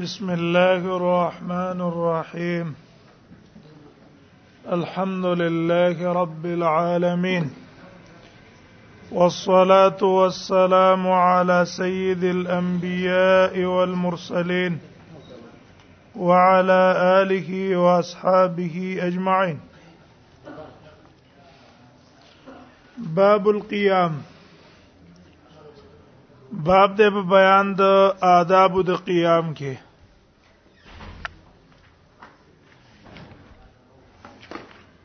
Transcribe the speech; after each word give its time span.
بسم 0.00 0.30
الله 0.30 0.82
الرحمن 0.98 1.80
الرحيم 1.92 2.66
الحمد 4.72 5.24
لله 5.40 6.12
رب 6.12 6.46
العالمين 6.46 7.50
والصلاه 9.12 10.02
والسلام 10.02 11.08
على 11.10 11.64
سيد 11.64 12.24
الانبياء 12.24 13.64
والمرسلين 13.64 14.78
وعلى 16.16 16.80
اله 17.20 17.76
واصحابه 17.76 18.98
اجمعين 19.02 19.60
باب 22.98 23.48
القيام 23.48 24.12
باب 26.52 26.96
د 26.98 27.12
بیان 27.34 27.74
د 27.80 27.82
آداب 28.28 28.78
د 28.86 28.96
قیام 29.10 29.52
کې 29.56 29.76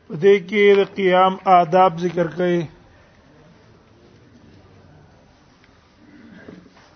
په 0.08 0.14
دې 0.22 0.34
کې 0.48 0.62
د 0.78 0.80
قیام 0.96 1.32
آداب 1.60 1.92
ذکر 2.04 2.26
کړي 2.36 2.60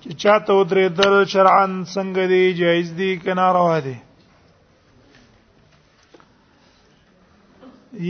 چې 0.03 0.11
چاته 0.23 0.51
ودرېدل 0.59 1.15
شرعاً 1.33 1.67
څنګه 1.95 2.23
دی 2.33 2.43
جایز 2.61 2.89
دی 2.99 3.11
کنا 3.25 3.47
روا 3.57 3.77
دی 3.87 3.97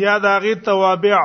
یا 0.02 0.14
داغه 0.26 0.54
توابع 0.68 1.20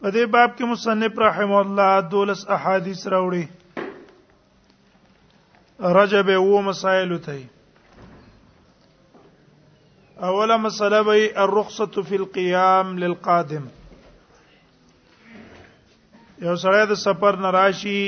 په 0.00 0.08
دې 0.14 0.24
باب 0.34 0.50
کې 0.56 0.64
مصنف 0.72 1.12
رحم 1.26 1.50
الله 1.62 1.92
دولس 2.16 2.40
احادیث 2.58 3.00
راوړي 3.16 3.44
رجب 6.00 6.28
و 6.40 6.42
مسائل 6.68 7.10
ته 7.26 7.38
اوله 10.28 10.56
مسله 10.56 11.00
به 11.08 11.32
الرخصه 11.44 12.02
فی 12.08 12.16
القيام 12.16 12.96
للقادم 13.02 13.68
یو 16.46 16.56
سره 16.64 16.82
د 16.90 16.94
سفر 17.04 17.36
نراشی 17.44 18.02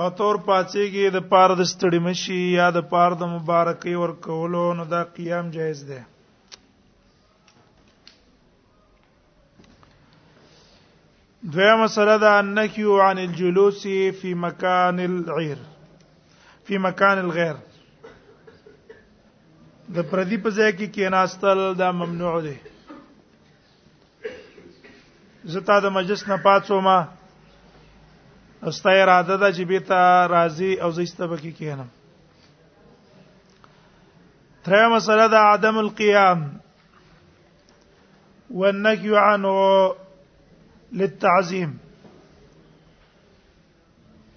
او 0.00 0.08
تور 0.18 0.36
پاتېږي 0.48 1.06
د 1.16 1.28
پاره 1.32 1.54
د 1.60 1.68
ستړي 1.72 2.00
مشي 2.08 2.40
یا 2.58 2.70
د 2.76 2.88
پاره 2.92 3.14
د 3.22 3.32
مبارکۍ 3.34 3.94
ور 4.00 4.12
کولو 4.28 4.66
نو 4.80 4.84
دا 4.94 5.02
قیام 5.16 5.50
جایز 5.56 5.84
دی 5.90 6.00
دویمه 11.54 11.78
مسله 11.84 12.16
ده 12.24 12.34
نهي 12.56 12.84
عن 13.08 13.18
الجلوس 13.26 13.82
في 14.22 14.34
مكان 14.46 14.98
العير 15.10 15.58
في 16.64 16.78
مكان 16.78 17.18
الغير 17.18 17.56
د 19.94 20.02
پردی 20.10 20.36
په 20.44 20.50
ځای 20.56 20.72
کې 20.78 20.86
کېناستل 20.94 21.60
دا 21.78 21.90
ممنوع 22.00 22.34
دی 22.46 22.56
زتا 25.54 25.76
د 25.84 25.94
مجلس 25.96 26.24
نه 26.28 26.36
پاتڅو 26.46 26.80
ما 26.86 26.98
استا 28.70 28.90
اراده 29.02 29.36
ده 29.36 29.52
چې 29.52 29.62
بیتا 29.70 30.00
راضی 30.34 30.72
او 30.82 30.90
زیسته 30.98 31.26
بکی 31.32 31.52
کېنم 31.52 31.88
تره 34.64 34.88
مسله 34.96 35.28
ده 35.34 35.38
عدم 35.52 35.78
القيام 35.84 36.40
والنهي 38.60 39.16
عنه 39.16 39.54
للتعظيم 40.92 41.78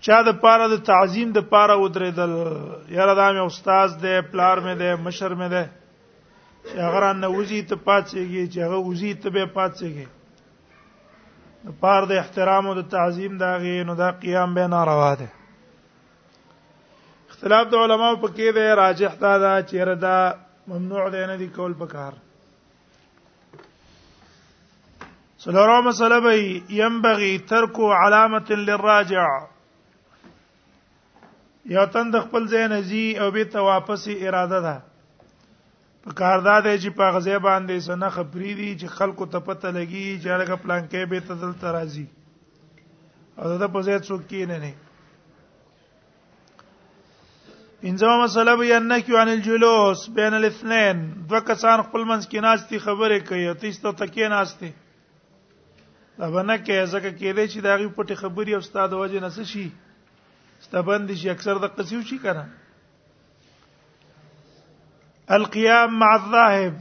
چا 0.05 0.17
د 0.27 0.29
پاره 0.43 0.65
د 0.71 0.75
تعظیم 0.85 1.31
د 1.33 1.41
پاره 1.49 1.73
ودرېدل 1.81 2.31
یاره 2.97 3.13
دا 3.19 3.25
مې 3.33 3.41
استاد 3.49 3.89
دی 4.05 4.13
پلار 4.31 4.61
مې 4.65 4.73
دی 4.81 4.89
مشر 5.07 5.31
مې 5.41 5.49
دی 5.53 5.65
چې 6.69 6.79
هغه 6.85 6.99
ران 7.03 7.17
نه 7.23 7.27
وزي 7.35 7.59
ته 7.71 7.75
پاتېږي 7.89 8.43
چې 8.53 8.59
هغه 8.65 8.77
وزي 8.89 9.11
ته 9.25 9.29
به 9.35 9.43
پاتېږي 9.57 10.07
د 11.67 11.69
پاره 11.85 12.05
د 12.13 12.15
احترام 12.23 12.63
او 12.69 12.73
د 12.79 12.81
تعظیم 12.95 13.33
دا 13.43 13.51
غي 13.65 13.75
نو 13.91 13.95
دا 14.01 14.09
قیام 14.23 14.49
به 14.57 14.65
ناروا 14.73 15.11
دی 15.21 15.27
اختلاف 17.31 17.67
د 17.69 17.73
علماو 17.83 18.17
په 18.25 18.29
کې 18.33 18.47
دی 18.57 18.67
راجح 18.83 19.11
دا 19.25 19.33
دا 19.45 19.53
چې 19.69 19.75
ردا 19.91 20.17
ممنوع 20.73 21.05
دی 21.17 21.23
نه 21.29 21.35
دی 21.43 21.47
کول 21.59 21.73
پکار 21.85 22.13
سلورم 25.45 25.81
مسله 25.89 26.19
به 26.29 26.35
ينبغي 26.81 27.33
ترك 27.53 27.75
علامه 28.01 28.47
للراجع 28.67 29.29
یو 31.65 31.85
تن 31.93 32.11
د 32.11 32.19
خپل 32.25 32.47
ځای 32.47 32.67
نزي 32.67 33.05
او 33.21 33.31
به 33.31 33.43
ته 33.55 33.59
واپس 33.61 34.07
اراده 34.19 34.59
ده 34.67 34.75
په 36.03 36.13
کارداد 36.21 36.63
چې 36.81 36.89
په 36.97 37.05
غزه 37.15 37.37
باندې 37.39 37.79
سنه 37.87 38.09
خبرې 38.09 38.51
دي 38.59 38.69
چې 38.79 38.87
خلکو 38.97 39.25
ته 39.31 39.39
پته 39.39 39.69
لګي 39.77 40.05
چې 40.21 40.27
هغه 40.33 40.55
پلان 40.65 40.87
کې 40.87 41.05
به 41.09 41.19
تدل 41.19 41.53
ترازي 41.61 42.05
او 43.37 43.57
دا 43.61 43.67
په 43.73 43.81
ځای 43.87 43.99
څوک 44.07 44.21
کې 44.29 44.45
نه 44.53 44.57
نه 44.63 44.73
انځو 47.89 48.09
مسله 48.23 48.55
به 48.57 48.75
انکی 48.77 49.13
عن 49.17 49.29
الجلوس 49.35 50.07
بین 50.17 50.33
الاثنين 50.39 50.97
دو 51.29 51.39
کسان 51.45 51.81
خپل 51.83 52.03
منځ 52.03 52.23
کې 52.29 52.39
ناشتي 52.47 52.79
خبره 52.87 53.19
کوي 53.29 53.47
او 53.47 53.55
تاسو 53.61 53.91
ته 53.99 54.05
کې 54.13 54.25
ناشته 54.35 54.69
دا 56.17 56.25
باندې 56.33 56.57
کې 56.65 56.75
ځکه 56.93 57.09
کې 57.19 57.29
دې 57.37 57.45
چې 57.51 57.59
دا 57.65 57.71
غي 57.79 57.87
پټي 57.97 58.15
خبري 58.25 58.53
او 58.53 58.59
استاد 58.65 58.93
وجه 58.97 59.19
نه 59.21 59.29
شي 59.53 59.69
ستبند 60.65 61.11
شي 61.21 61.29
اکثر 61.31 61.59
د 61.63 61.69
قصیو 61.77 62.01
شي 62.09 62.17
کنه 62.25 62.45
القيام 65.37 65.95
مع 66.03 66.11
الذاهب 66.19 66.73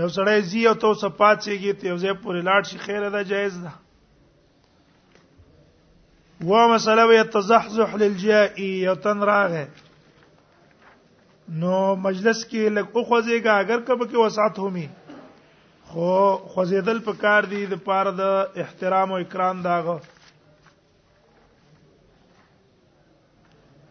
یو 0.00 0.08
سړی 0.16 0.40
زی 0.52 0.62
او 0.70 0.74
تو 0.84 0.92
صفات 1.04 1.38
سیږي 1.46 1.72
ته 1.82 1.86
یو 1.90 1.96
ځای 2.02 2.14
پورې 2.22 2.40
لاړ 2.48 2.62
شي 2.70 2.78
خیره 2.86 3.10
ده 3.14 3.22
جایز 3.32 3.56
ده 3.64 3.72
و 6.50 6.62
مسله 6.74 7.04
یتزحزح 7.20 7.90
للجائی 8.00 8.68
یو 8.86 8.94
تن 9.04 9.22
راغه 9.30 9.62
نو 11.62 11.76
مجلس 12.08 12.38
کې 12.50 12.62
لګ 12.76 12.86
او 12.96 13.02
خوځيګا 13.08 13.54
اگر 13.62 13.80
کبه 13.88 14.06
کې 14.10 14.18
وسعت 14.24 14.56
همي 14.64 14.86
خو 15.90 16.12
خوځېدل 16.52 16.98
په 17.08 17.12
کار 17.24 17.42
دی 17.54 17.62
د 17.72 17.80
پاره 17.88 18.12
د 18.18 18.60
احترام 18.66 19.12
او 19.12 19.16
اکرام 19.24 19.62
داغه 19.68 19.96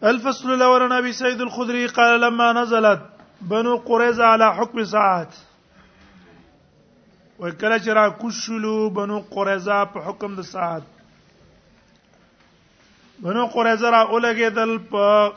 الفصل 0.10 0.50
الاول 0.54 0.82
عن 0.84 0.92
ابي 0.92 1.12
سعيد 1.18 1.40
الخدري 1.42 1.84
قال 1.86 2.22
لما 2.22 2.54
نزلت 2.54 3.02
بنو 3.42 3.76
قريظه 3.78 4.24
على 4.26 4.54
حكم 4.56 4.84
سعد 4.86 5.28
وکله 7.40 7.78
چې 7.78 7.98
را 8.00 8.04
کوشلو 8.10 8.74
بنو 8.98 9.20
قريظه 9.38 9.80
په 9.94 10.00
حکم 10.10 10.36
د 10.36 10.42
سعد 10.50 10.84
بنو 13.24 13.46
قريظه 13.56 13.90
را 13.96 14.02
اولګېدل 14.06 14.76
په 14.92 15.34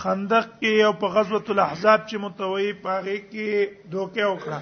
خندق 0.00 0.46
کې 0.60 0.72
او 0.90 0.92
په 0.92 1.06
غزوه 1.16 1.46
الاحزاب 1.56 2.00
چې 2.08 2.16
متوي 2.26 2.70
پاغه 2.84 3.16
کې 3.30 3.50
دوکه 3.94 4.24
وکړه 4.26 4.60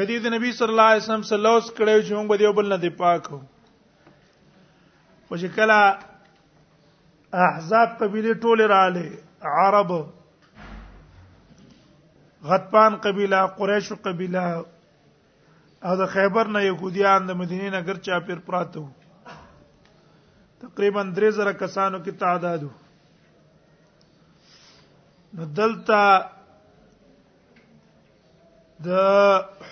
غدی 0.00 0.16
د 0.18 0.26
نبی 0.38 0.50
صلی 0.56 0.72
الله 0.72 0.90
علیه 0.94 1.04
وسلم 1.04 1.28
سلوس 1.34 1.64
کړو 1.68 1.98
چې 2.08 2.12
موږ 2.18 2.28
به 2.34 2.38
یو 2.46 2.52
بل 2.62 2.68
نه 2.74 2.78
دی 2.88 2.94
پاکو 3.02 3.38
خو 5.28 5.34
چې 5.36 5.58
کله 5.60 5.78
احزاب 7.42 7.94
قبيله 8.00 8.32
ټول 8.42 8.60
رااله 8.70 9.48
عرب 9.52 9.88
غطبان 12.50 12.96
قبيله 13.06 13.40
قريش 13.56 13.88
قبيله 14.04 14.44
او 15.84 15.94
د 16.00 16.06
خیبر 16.14 16.48
نه 16.56 16.60
يهوديان 16.68 17.26
د 17.30 17.36
مدینې 17.40 17.70
نه 17.76 17.80
ګرچا 17.88 18.18
پیر 18.28 18.38
پراته 18.50 18.82
تقریبا 20.66 21.02
3000 21.18 21.50
کسانو 21.64 21.98
کې 22.04 22.20
تعداد 22.22 22.62
نو 25.40 25.48
دلتا 25.62 26.02
د 28.84 28.86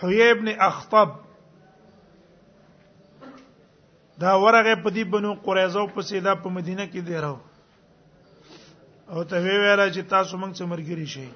حوی 0.01 0.21
ابن 0.31 0.49
اخطب 0.71 1.09
دا 4.25 4.33
ورغه 4.45 4.77
په 4.83 4.91
دې 4.91 5.05
بنو 5.17 5.31
قریظه 5.49 5.87
په 5.95 6.01
سیدا 6.11 6.33
په 6.43 6.49
مدینه 6.59 6.87
کې 6.93 7.01
دی 7.09 7.19
راو 7.29 7.39
او 9.13 9.25
ته 9.31 9.37
وی 9.45 9.57
ویل 9.59 9.83
چې 9.95 10.03
تاسو 10.11 10.33
موږ 10.43 10.53
څه 10.59 10.65
مرګري 10.73 11.07
شي 11.15 11.27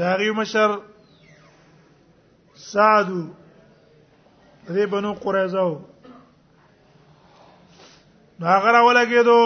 داغي 0.00 0.30
مشر 0.38 0.70
سعد 2.72 3.08
دې 4.74 4.84
بنو 4.94 5.10
قریظه 5.26 5.62
و 5.66 5.68
هغه 8.52 8.70
راولګېدو 8.76 9.40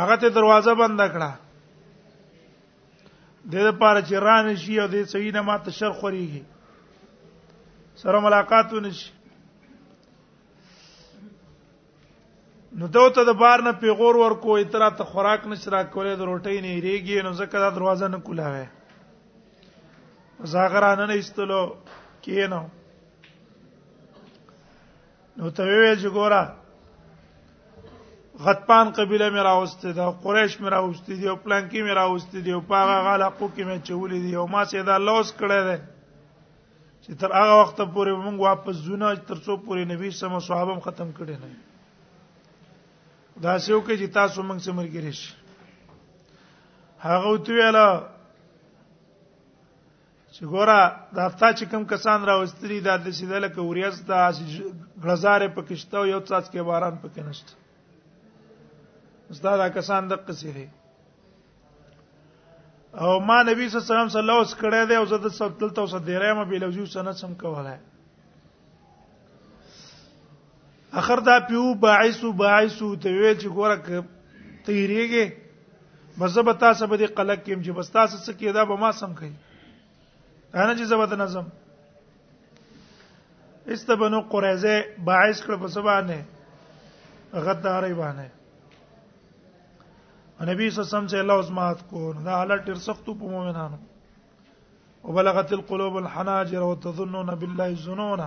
هغه 0.00 0.14
ته 0.20 0.28
دروازه 0.38 0.72
بند 0.82 1.00
کړه 1.14 1.30
د 3.48 3.52
دې 3.52 3.62
لپاره 3.68 4.00
چې 4.08 4.14
رانه 4.28 4.54
شي 4.66 4.74
او 4.82 4.88
د 4.96 4.98
سینه 5.16 5.40
ماته 5.50 5.70
شر 5.78 5.92
خوريږي 6.00 6.42
سره 8.04 8.16
ملاقات 8.28 8.66
ونشي 8.72 9.10
نو 12.78 12.84
دوته 12.94 13.22
د 13.26 13.30
بار 13.40 13.58
نه 13.64 13.72
پیغور 13.80 14.14
ورکو 14.20 14.54
اترا 14.60 14.86
ته 14.98 15.04
خوراک 15.10 15.42
نشرا 15.50 15.80
کولې 15.94 16.14
د 16.20 16.22
روټۍ 16.28 16.56
نه 16.64 16.70
ریږي 16.86 17.14
نو 17.26 17.30
زکه 17.40 17.58
دا 17.64 17.68
دروازه 17.76 18.06
نه 18.14 18.18
کولاوه 18.28 18.64
زاغرا 20.54 20.90
نه 21.00 21.04
نه 21.10 21.14
استلو 21.20 21.60
کینو 22.24 22.62
نو 25.36 25.52
ته 25.58 25.62
ویل 25.68 25.94
چې 26.02 26.08
ګورا 26.18 26.42
غطپان 28.48 28.90
قبيله 28.98 29.28
مې 29.34 29.42
راوستي 29.50 29.90
دا 30.00 30.06
قريش 30.24 30.52
مې 30.62 30.68
راوستي 30.76 31.14
دي 31.20 31.26
او 31.34 31.38
پلانکی 31.44 31.80
مې 31.84 31.92
راوستي 32.02 32.40
دي 32.46 32.52
او 32.56 32.62
پاغه 32.72 32.96
غاله 33.06 33.28
کو 33.38 33.46
کې 33.54 33.64
مې 33.68 33.76
چولې 33.90 34.18
دي 34.24 34.32
او 34.40 34.44
ما 34.56 34.62
سي 34.72 34.82
دا 34.90 34.96
لوس 35.06 35.28
کړه 35.42 35.60
ده 35.68 35.76
چې 37.04 37.10
تر 37.22 37.30
هغه 37.40 37.54
وخت 37.62 37.78
پورې 37.94 38.12
موږ 38.26 38.38
واپس 38.48 38.76
زونه 38.88 39.06
تر 39.30 39.38
څو 39.46 39.52
پورې 39.68 39.82
نبی 39.92 40.08
سم 40.22 40.34
صحابه 40.50 40.74
ختم 40.88 41.10
کړي 41.20 41.38
نه 41.44 41.50
دا 43.42 43.58
څو 43.58 43.80
کې 43.86 43.94
چې 44.00 44.06
تاسو 44.16 44.42
موږ 44.42 44.58
سره 44.64 44.74
مرګ 44.78 44.92
لري 44.96 45.12
هغه 47.06 47.30
تو 47.46 47.52
ویلا 47.54 47.88
چې 50.34 50.42
ګوره 50.52 50.78
دا 51.16 51.26
تا 51.40 51.48
چې 51.58 51.64
کوم 51.70 51.84
کسان 51.94 52.22
راوستري 52.24 52.78
دا 52.86 52.96
د 52.96 53.08
سیدل 53.18 53.48
کوریاس 53.56 53.96
دا 54.08 54.30
غلزارې 55.02 55.48
پکشته 55.58 55.98
یو 56.12 56.20
څاڅ 56.28 56.44
کې 56.52 56.60
باران 56.70 56.94
پکې 57.02 57.22
نشته 57.28 57.52
استاد 59.32 59.60
کسان 59.74 60.02
د 60.10 60.22
قصيري 60.26 60.66
او 63.02 63.12
ما 63.28 63.38
نبی 63.50 63.68
صلی 63.68 63.78
الله 63.80 63.82
علیه 63.82 64.06
وسلم 64.06 64.14
سره 64.16 64.38
اوس 64.38 64.52
کړه 64.62 64.80
دی 64.90 64.96
او 65.00 65.04
زه 65.12 65.18
د 65.26 65.34
سبتل 65.40 65.68
توسه 65.80 65.98
دیره 66.10 66.34
ما 66.40 66.44
بیلوجو 66.50 66.86
سنت 66.96 67.16
سم 67.22 67.34
کوله 67.42 67.78
اخر 71.00 71.18
دا 71.26 71.38
پیو 71.46 71.72
باعث 71.82 72.18
باعث 72.40 72.74
ته 73.02 73.08
وی 73.20 73.32
چې 73.40 73.48
ګوره 73.56 73.76
تیریږي 74.66 75.26
مزه 76.22 76.42
به 76.48 76.52
تاسو 76.64 76.86
به 76.92 76.96
دې 76.96 77.08
قلق 77.20 77.40
کيم 77.44 77.60
چې 77.64 77.70
بس 77.78 77.88
تاسو 77.96 78.16
څه 78.26 78.32
کېدا 78.42 78.62
به 78.70 78.76
ما 78.82 78.90
سم 78.98 79.14
کوي 79.20 79.30
انا 80.54 80.74
چې 80.78 80.84
زبد 80.92 81.12
نظم 81.22 81.46
استبنو 83.74 84.20
قریزه 84.36 84.76
باعث 85.08 85.42
کړ 85.44 85.54
په 85.64 85.68
سبانه 85.78 86.24
غداري 87.48 87.92
باندې 87.94 88.28
نبی 90.48 90.68
صلی 90.70 90.80
الله 90.82 90.86
علیه 90.86 90.94
وسلم 90.94 91.10
چې 91.10 91.16
الله 91.16 91.38
عظمت 91.46 91.84
کو 91.90 92.12
دا 92.30 92.36
حالت 92.38 92.62
ډیر 92.70 92.74
سخت 92.86 93.04
په 93.10 93.24
مؤمنانو 93.34 93.78
وبلغت 95.10 95.52
القلوب 95.52 95.96
الحناجر 95.96 96.62
وتظنون 96.68 97.30
بالله 97.42 97.64
الظنون 97.70 98.20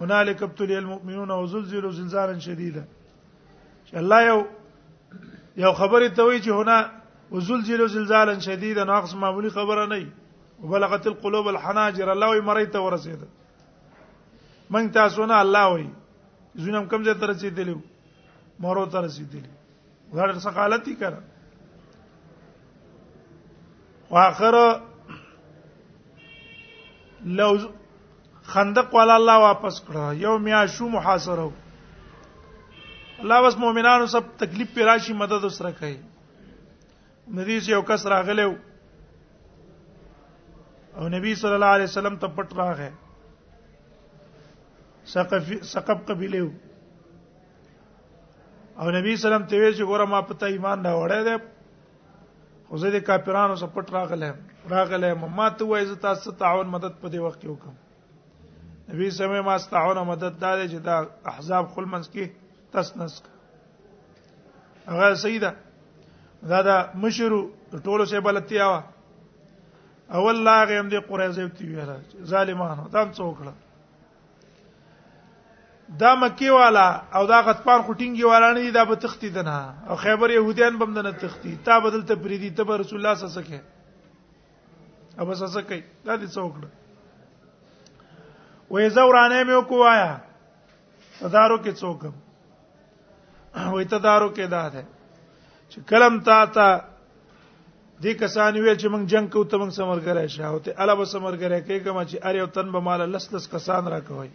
هنالك 0.00 0.42
ابتلي 0.42 0.78
المؤمنون 0.78 1.30
وزلزلوا 1.30 1.96
زلزالا 1.98 2.38
شديدا 2.38 2.84
چې 3.90 3.94
الله 4.00 4.20
یو 4.26 4.38
یو 5.64 5.72
خبره 5.80 6.08
ته 6.08 6.22
وی 6.24 6.38
چې 6.42 6.48
هنا 6.48 6.90
وزلزلوا 7.30 7.86
زلزالا 7.96 8.38
شديدا 8.38 8.84
ناقص 8.84 9.14
معمولی 9.14 9.50
خبره 9.50 9.84
نه 9.86 10.06
وبلغت 10.62 11.06
القلوب 11.06 11.48
الحناجر 11.48 12.12
الله 12.12 12.28
وي 12.30 12.42
مړی 12.48 12.66
ته 12.72 12.78
ورسید 12.80 13.22
من 14.70 14.90
تاسو 14.92 15.24
نه 15.26 15.40
الله 15.42 15.64
وي 15.74 15.88
زینم 16.60 16.86
کم 16.90 17.04
ځای 17.04 17.14
ته 17.20 17.26
رسیدلی 17.26 17.74
مورو 18.60 18.86
ته 18.86 18.98
رسیدلی 19.00 19.50
غړ 20.14 20.38
سقالتی 20.46 20.94
کړه 21.00 21.20
واخره 24.10 24.66
لو 27.24 27.50
خندق 28.52 28.92
ول 28.94 29.10
الله 29.12 29.42
واپس 29.44 29.78
کړه 29.86 30.10
یو 30.24 30.32
میا 30.42 30.58
شو 30.72 30.86
محاصره 30.96 31.44
الله 33.22 33.42
بس 33.46 33.54
مؤمنانو 33.62 34.04
سب 34.12 34.26
تکلیف 34.42 34.68
پر 34.74 34.84
راشي 34.88 35.14
مدد 35.22 35.46
وسره 35.46 35.70
کوي 35.78 35.96
مریض 37.38 37.68
یو 37.70 37.80
کس 37.88 38.04
راغلو 38.12 38.46
او 41.00 41.06
نبی 41.16 41.32
صلی 41.40 41.56
الله 41.56 41.72
علیه 41.78 41.90
وسلم 41.92 42.18
ته 42.24 42.30
پټ 42.36 42.56
راغې 42.60 42.92
ثقف 45.14 45.50
ثقب 45.72 45.98
قبیله 46.10 46.42
او 46.44 46.50
نبی 46.52 46.60
صلی 46.68 46.76
الله 48.92 49.02
علیه 49.02 49.24
وسلم 49.24 49.48
ته 49.50 49.56
ویل 49.56 49.72
چې 49.72 49.88
ګوره 49.90 50.06
ما 50.14 50.20
پته 50.30 50.52
ایمان 50.54 50.84
دا 50.86 50.92
وړه 51.00 51.20
ده 51.30 51.34
خو 52.68 52.78
زه 52.84 52.94
دې 52.94 53.00
کافرانو 53.10 53.58
سره 53.64 53.74
پټ 53.80 53.96
راغلم 53.98 54.70
راغلم 54.76 55.26
ما 55.40 55.50
ته 55.58 55.68
وایي 55.74 55.90
زه 55.92 55.96
تاسو 56.06 56.24
ته 56.30 56.36
تعاون 56.44 56.72
مدد 56.76 56.92
په 57.02 57.08
دې 57.10 57.26
وخت 57.26 57.42
کې 57.42 57.50
وکم 57.56 57.76
نبی 58.88 59.08
سمې 59.14 59.40
ما 59.46 59.54
استعونه 59.60 60.02
مدد 60.08 60.38
دار 60.40 60.58
چې 60.70 60.78
دا 60.88 60.96
احزاب 61.32 61.70
خپل 61.70 61.84
منځ 61.92 62.08
کې 62.12 62.72
تسنس 62.72 63.14
هغه 64.90 65.14
سیدا 65.22 65.50
دا 66.52 66.60
دا 66.68 66.76
مشرو 67.04 67.40
ټولو 67.78 68.04
سه 68.12 68.20
بلتیا 68.28 68.66
وا 68.74 68.80
اول 70.20 70.42
لا 70.48 70.56
غیم 70.72 70.88
دی 70.94 71.00
قریزه 71.08 71.48
تی 71.58 71.66
ویرا 71.72 71.96
ظالمانو 72.34 72.86
دا 72.94 73.02
څوکړه 73.04 73.52
دا 76.00 76.14
مکی 76.22 76.48
والا 76.50 76.86
او 77.14 77.26
دا 77.26 77.40
غطپان 77.46 77.82
خټینګي 77.86 78.24
والا 78.32 78.52
نه 78.54 78.70
دا 78.80 78.84
به 78.92 79.02
تختی 79.08 79.28
دنا 79.34 79.58
او 79.88 79.96
خیبر 80.06 80.30
يهوديان 80.38 80.78
بم 80.78 80.94
دنا 81.00 81.10
تختی 81.26 81.56
تا 81.68 81.78
بدل 81.82 82.06
ته 82.08 82.14
پریدي 82.24 82.50
ته 82.56 82.62
رسول 82.86 82.98
الله 83.04 83.14
صلی 83.16 83.26
الله 83.28 83.46
علیه 83.46 83.58
وسلم 83.58 85.22
ابه 85.22 85.34
سسکې 85.34 85.82
دا 86.08 86.16
دي 86.22 86.28
څوکړه 86.28 86.85
وې 88.72 88.88
زورانه 88.96 89.42
مې 89.46 89.52
وکوایا 89.62 90.10
تدارو 91.20 91.56
کې 91.64 91.72
څوک 91.82 92.00
وې 93.74 93.84
تدارو 93.92 94.28
کې 94.36 94.46
دا 94.54 94.64
ده 94.76 94.84
چې 95.70 95.78
کلم 95.90 96.14
تا 96.28 96.38
ته 96.56 96.66
دې 98.02 98.12
کسان 98.22 98.52
ویل 98.56 98.76
چې 98.80 98.88
موږ 98.88 99.04
جنگ 99.12 99.26
کوو 99.34 99.48
ته 99.52 99.56
موږ 99.62 99.70
سمرګره 99.78 100.22
شاو 100.38 100.56
ته 100.66 100.70
الله 100.84 100.94
به 101.02 101.06
سمرګره 101.14 101.58
کې 101.68 101.76
کوم 101.86 101.98
چې 102.10 102.16
اره 102.30 102.40
او 102.46 102.50
تن 102.58 102.66
به 102.74 102.80
مال 102.88 103.00
لس 103.12 103.24
لس 103.36 103.44
کسان 103.54 103.82
را 103.94 104.00
کوي 104.08 104.30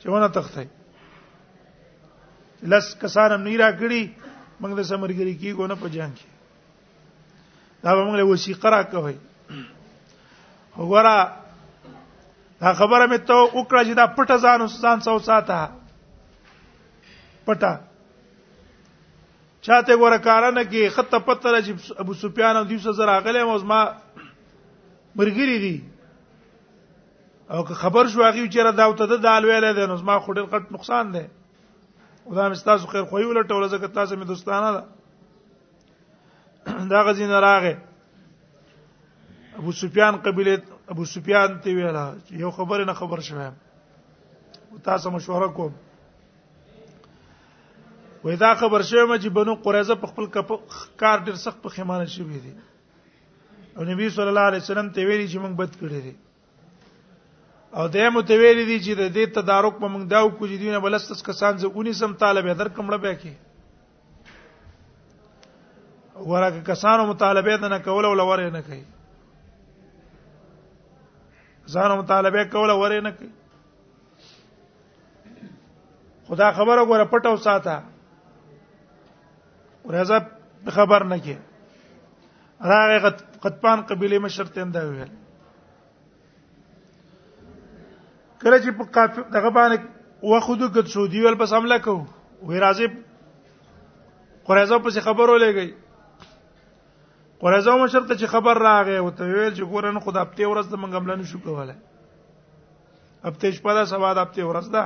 چې 0.00 0.06
ونه 0.12 0.28
تخته 0.36 0.64
لس 2.74 2.86
کسان 3.00 3.28
هم 3.36 3.42
نه 3.48 3.54
را 3.64 3.70
کړی 3.80 4.02
موږ 4.60 4.72
د 4.76 4.82
سمرګری 4.92 5.34
کې 5.40 5.52
کو 5.56 5.62
نه 5.72 5.76
په 5.82 5.86
جنگ 5.98 6.14
کې 6.22 6.28
دا 7.82 7.90
به 7.96 8.02
موږ 8.06 8.14
له 8.22 8.26
وسیقه 8.32 8.68
را 8.78 8.82
کوي 8.94 9.16
وګوره 10.76 11.39
دا 12.60 12.72
خبره 12.78 13.06
مې 13.10 13.18
ته 13.28 13.36
وکړه 13.36 13.84
چې 13.88 13.94
دا 14.00 14.06
پټه 14.06 14.36
ځان 14.44 14.60
وسان 14.64 15.00
سو 15.06 15.14
ساته 15.28 15.58
پټه 17.44 17.72
چاته 19.68 19.96
ګوره 20.02 20.18
کارانه 20.26 20.64
کې 20.64 20.92
خط 20.96 21.14
پتر 21.28 21.56
چې 21.66 22.00
ابو 22.04 22.12
سفیان 22.24 22.56
او 22.60 22.64
دیوسه 22.72 22.92
زرا 23.00 23.16
غلې 23.28 23.46
موز 23.50 23.64
ما 23.72 23.80
مرګری 25.20 25.56
دي 25.64 25.74
او 27.50 27.64
که 27.68 27.74
خبر 27.82 28.08
شو 28.14 28.22
هغه 28.24 28.46
چې 28.48 28.68
را 28.68 28.70
داوته 28.70 29.06
د 29.06 29.22
دال 29.28 29.44
ویلې 29.44 29.74
ده 29.80 29.86
نو 29.86 29.96
ما 30.10 30.20
خډل 30.24 30.46
قط 30.54 30.72
نقصان 30.76 31.10
ده 31.16 31.24
او 32.26 32.34
دا 32.34 32.50
مې 32.50 32.64
تاسو 32.70 32.86
خیر 32.92 33.04
خو 33.04 33.18
یو 33.20 33.32
لټول 33.42 33.66
زکه 33.68 33.88
تاسو 33.88 34.16
مې 34.16 34.26
دوستانه 34.26 34.70
ده 34.76 34.84
دا 36.92 37.02
غزين 37.08 37.30
راغه 37.30 37.74
ابو 39.60 39.72
سفیان 39.80 40.16
قبيله 40.26 40.62
ابو 40.90 41.02
سفیان 41.08 41.52
ته 41.64 41.74
ویلا 41.74 42.04
یو 42.38 42.50
خبره 42.54 42.84
نه 42.84 42.92
خبر 43.00 43.20
شوم 43.26 43.52
تاسو 44.84 45.08
مشوره 45.16 45.48
کوم 45.58 45.72
وای 48.24 48.36
دا 48.36 48.54
خبر 48.62 48.82
شوم 48.88 49.10
چې 49.22 49.28
بنو 49.38 49.52
قریظه 49.68 49.94
په 50.02 50.06
خپل 50.14 50.24
کار 51.04 51.16
ډیر 51.28 51.34
سخت 51.44 51.58
په 51.68 51.72
خیمانه 51.76 52.06
شوی 52.16 52.38
دي 52.48 52.52
او 53.76 53.82
نبی 53.92 54.06
صلی 54.18 54.28
الله 54.32 54.50
علیه 54.50 54.62
وسلم 54.66 54.88
ته 54.98 55.06
ویلي 55.06 55.28
چې 55.30 55.38
موږ 55.46 55.54
بد 55.62 55.72
کړی 55.80 56.00
دي 56.10 56.14
او 57.78 57.84
دې 57.88 58.12
مو 58.18 58.22
ته 58.34 58.42
ویلي 58.44 58.66
دي 58.70 58.78
چې 58.84 58.98
د 59.00 59.14
دې 59.14 59.34
تدارک 59.40 59.78
په 59.80 59.86
موږ 59.94 60.10
دا 60.14 60.22
وکړو 60.26 60.50
چې 60.52 60.58
دینه 60.68 60.82
بلستس 60.88 61.22
کسان 61.32 61.52
زه 61.66 61.74
19 61.90 62.20
طالب 62.24 62.52
در 62.64 62.68
کمړه 62.68 62.98
به 63.08 63.18
کې 63.24 63.34
ورکه 66.34 66.60
کسانو 66.72 67.06
مطالبه 67.16 67.68
نه 67.72 67.78
کول 67.90 68.04
او 68.10 68.14
لور 68.22 68.40
نه 68.50 68.60
کوي 68.70 68.84
ځان 71.74 71.90
مطالبه 71.98 72.42
کوله 72.54 72.74
ورې 72.82 73.00
نه 73.06 73.10
کوي 73.20 73.30
خدا 76.30 76.48
خبره 76.58 76.82
غوړه 76.88 77.06
پټو 77.12 77.32
ساته 77.46 77.74
ورځ 79.90 80.10
خبر 80.78 81.04
نه 81.12 81.18
کی 81.26 81.36
راغه 82.72 83.12
قطبان 83.46 83.82
قبيله 83.90 84.18
مشر 84.26 84.48
ته 84.56 84.60
انده 84.66 84.82
ویل 84.88 85.12
کله 88.42 88.56
چې 88.62 88.70
په 88.80 88.84
کافر 88.96 89.22
دغه 89.36 89.50
باندې 89.58 90.26
وخدو 90.30 90.68
کډ 90.74 90.86
سعودي 90.96 91.20
ول 91.26 91.34
پس 91.44 91.52
حمله 91.58 91.78
کو 91.86 91.94
وی 92.48 92.58
راځي 92.66 92.86
قریزه 94.50 94.76
پس 94.84 94.94
خبرو 95.08 95.34
لګی 95.44 95.68
قرزه 97.42 97.72
مشر 97.82 98.04
ته 98.08 98.14
چې 98.20 98.30
خبر 98.30 98.58
راغی 98.64 98.96
او 99.02 99.06
ته 99.18 99.26
ویل 99.26 99.52
چې 99.58 99.68
ګورن 99.74 99.98
خدا 100.06 100.24
هفته 100.24 100.48
ورځ 100.48 100.72
د 100.72 100.80
منګمل 100.80 101.20
نه 101.20 101.28
شو 101.30 101.38
کوله 101.44 101.76
هفته 103.28 103.52
شپه 103.58 103.76
دا 103.78 103.84
سبا 103.92 104.10
د 104.18 104.20
هفته 104.26 104.48
ورځ 104.48 104.66
ده 104.74 104.82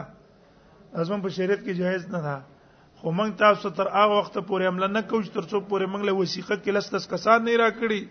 ازمن 1.04 1.24
په 1.24 1.32
شریعت 1.38 1.62
کې 1.62 1.72
جایز 1.80 2.04
نه 2.12 2.20
ده 2.26 2.36
خو 3.00 3.08
موږ 3.20 3.34
تاسو 3.40 3.72
تر 3.80 3.90
هغه 3.96 4.14
وخت 4.20 4.38
پورې 4.38 4.70
عمل 4.72 4.86
نه 4.98 5.02
کوو 5.08 5.24
چې 5.24 5.34
تر 5.38 5.44
څو 5.52 5.56
پورې 5.72 5.86
موږ 5.96 6.02
له 6.10 6.14
وسیقه 6.20 6.56
کې 6.62 6.70
لس 6.78 6.86
تس 6.94 7.04
کسان 7.14 7.38
نه 7.48 7.56
راکړي 7.62 8.02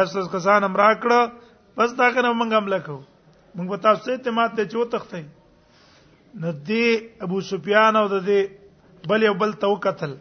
لس 0.00 0.08
تس 0.18 0.26
کسان 0.36 0.60
هم 0.70 0.74
راکړه 0.84 1.20
بس 1.80 1.90
دا 2.04 2.10
کنه 2.18 2.34
موږ 2.42 2.50
عمل 2.62 2.74
کوو 2.90 3.02
موږ 3.06 3.66
په 3.74 3.82
تاسو 3.88 4.04
ته 4.10 4.14
اعتماد 4.18 4.50
ته 4.58 4.62
چو 4.76 4.86
تختې 4.98 5.22
ندی 6.46 6.84
ابو 7.28 7.38
سفیان 7.54 7.94
او 8.02 8.06
د 8.18 8.20
دې 8.30 8.40
بل 9.14 9.20
یو 9.32 9.36
بل 9.46 9.50
تو 9.66 9.74
قتل 9.88 10.12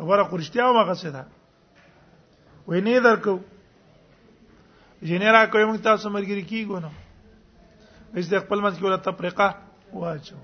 ورق 0.00 0.32
ورشتیا 0.32 0.66
ما 0.72 0.82
قصدا 0.92 1.22
وې 2.68 2.80
نه 2.80 2.98
درکو 3.04 3.38
جنرا 5.08 5.44
کوي 5.44 5.64
موږ 5.64 5.80
تاسو 5.82 6.10
مرګري 6.10 6.42
کیګو 6.50 6.78
نو 6.84 6.88
بس 8.14 8.28
د 8.30 8.40
خپل 8.44 8.60
منځ 8.60 8.74
کې 8.78 8.84
ولا 8.84 8.96
تفریقه 9.06 9.48
واچو 9.92 10.36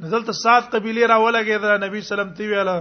نزلته 0.01 0.33
سات 0.33 0.73
قبيله 0.75 1.07
را 1.13 1.17
ولګې 1.21 1.57
دا 1.63 1.77
نبی 1.87 2.01
سلام 2.01 2.31
تی 2.37 2.47
ویلا 2.49 2.75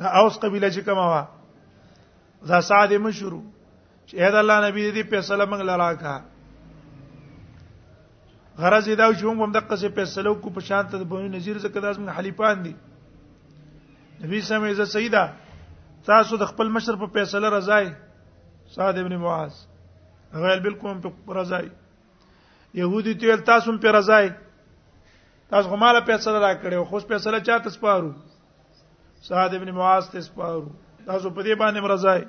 دا 0.00 0.08
اوس 0.20 0.38
قبيله 0.42 0.70
چې 0.70 0.80
کومه 0.88 1.04
وا 1.10 1.22
دا 2.48 2.60
ساده 2.60 2.98
مشرو 3.04 3.42
چې 4.06 4.30
دا 4.36 4.38
الله 4.44 4.68
نبی 4.68 4.86
دې 4.90 5.02
په 5.10 5.20
سلام 5.28 5.48
موږ 5.50 5.62
لراکا 5.62 6.24
غرض 8.64 8.88
دا 8.88 9.06
چې 9.14 9.24
موږ 9.24 9.40
هم 9.44 9.52
دغه 9.58 9.76
څه 9.76 9.88
په 10.00 10.04
سلام 10.14 10.34
کو 10.40 10.50
په 10.58 10.66
شان 10.70 10.84
ته 10.90 11.04
بنو 11.14 11.28
نذیر 11.36 11.58
زکه 11.66 11.80
داس 11.86 11.98
موږ 12.02 12.08
حلیفان 12.18 12.64
دي 12.64 12.74
نبی 14.24 14.40
سلام 14.48 14.64
یې 14.64 14.84
سیدا 14.96 15.24
تاسو 16.10 16.36
د 16.42 16.46
خپل 16.54 16.68
مشر 16.80 16.96
په 17.04 17.14
فیصله 17.14 17.48
رضای 17.58 17.88
صاد 18.74 18.98
ابن 19.06 19.16
معاذ 19.22 19.52
غیر 20.48 20.60
بالکل 20.68 21.00
په 21.26 21.34
رضای 21.40 21.70
يهودي 22.82 23.14
تل 23.24 23.40
تاسو 23.54 23.78
په 23.88 23.92
رضای 24.00 24.28
تاسو 25.50 25.68
هماله 25.76 26.00
فیصله 26.08 26.38
را 26.44 26.48
کړو 26.62 26.84
خو 26.90 26.98
فیصله 27.12 27.40
چاته 27.48 27.70
سپارو 27.76 28.10
سعد 29.28 29.54
ابن 29.58 29.70
معاذ 29.78 30.08
ته 30.14 30.20
سپارو 30.26 30.64
تاسو 31.06 31.30
په 31.30 31.42
دې 31.46 31.54
باندې 31.62 31.80
مرزای 31.86 32.24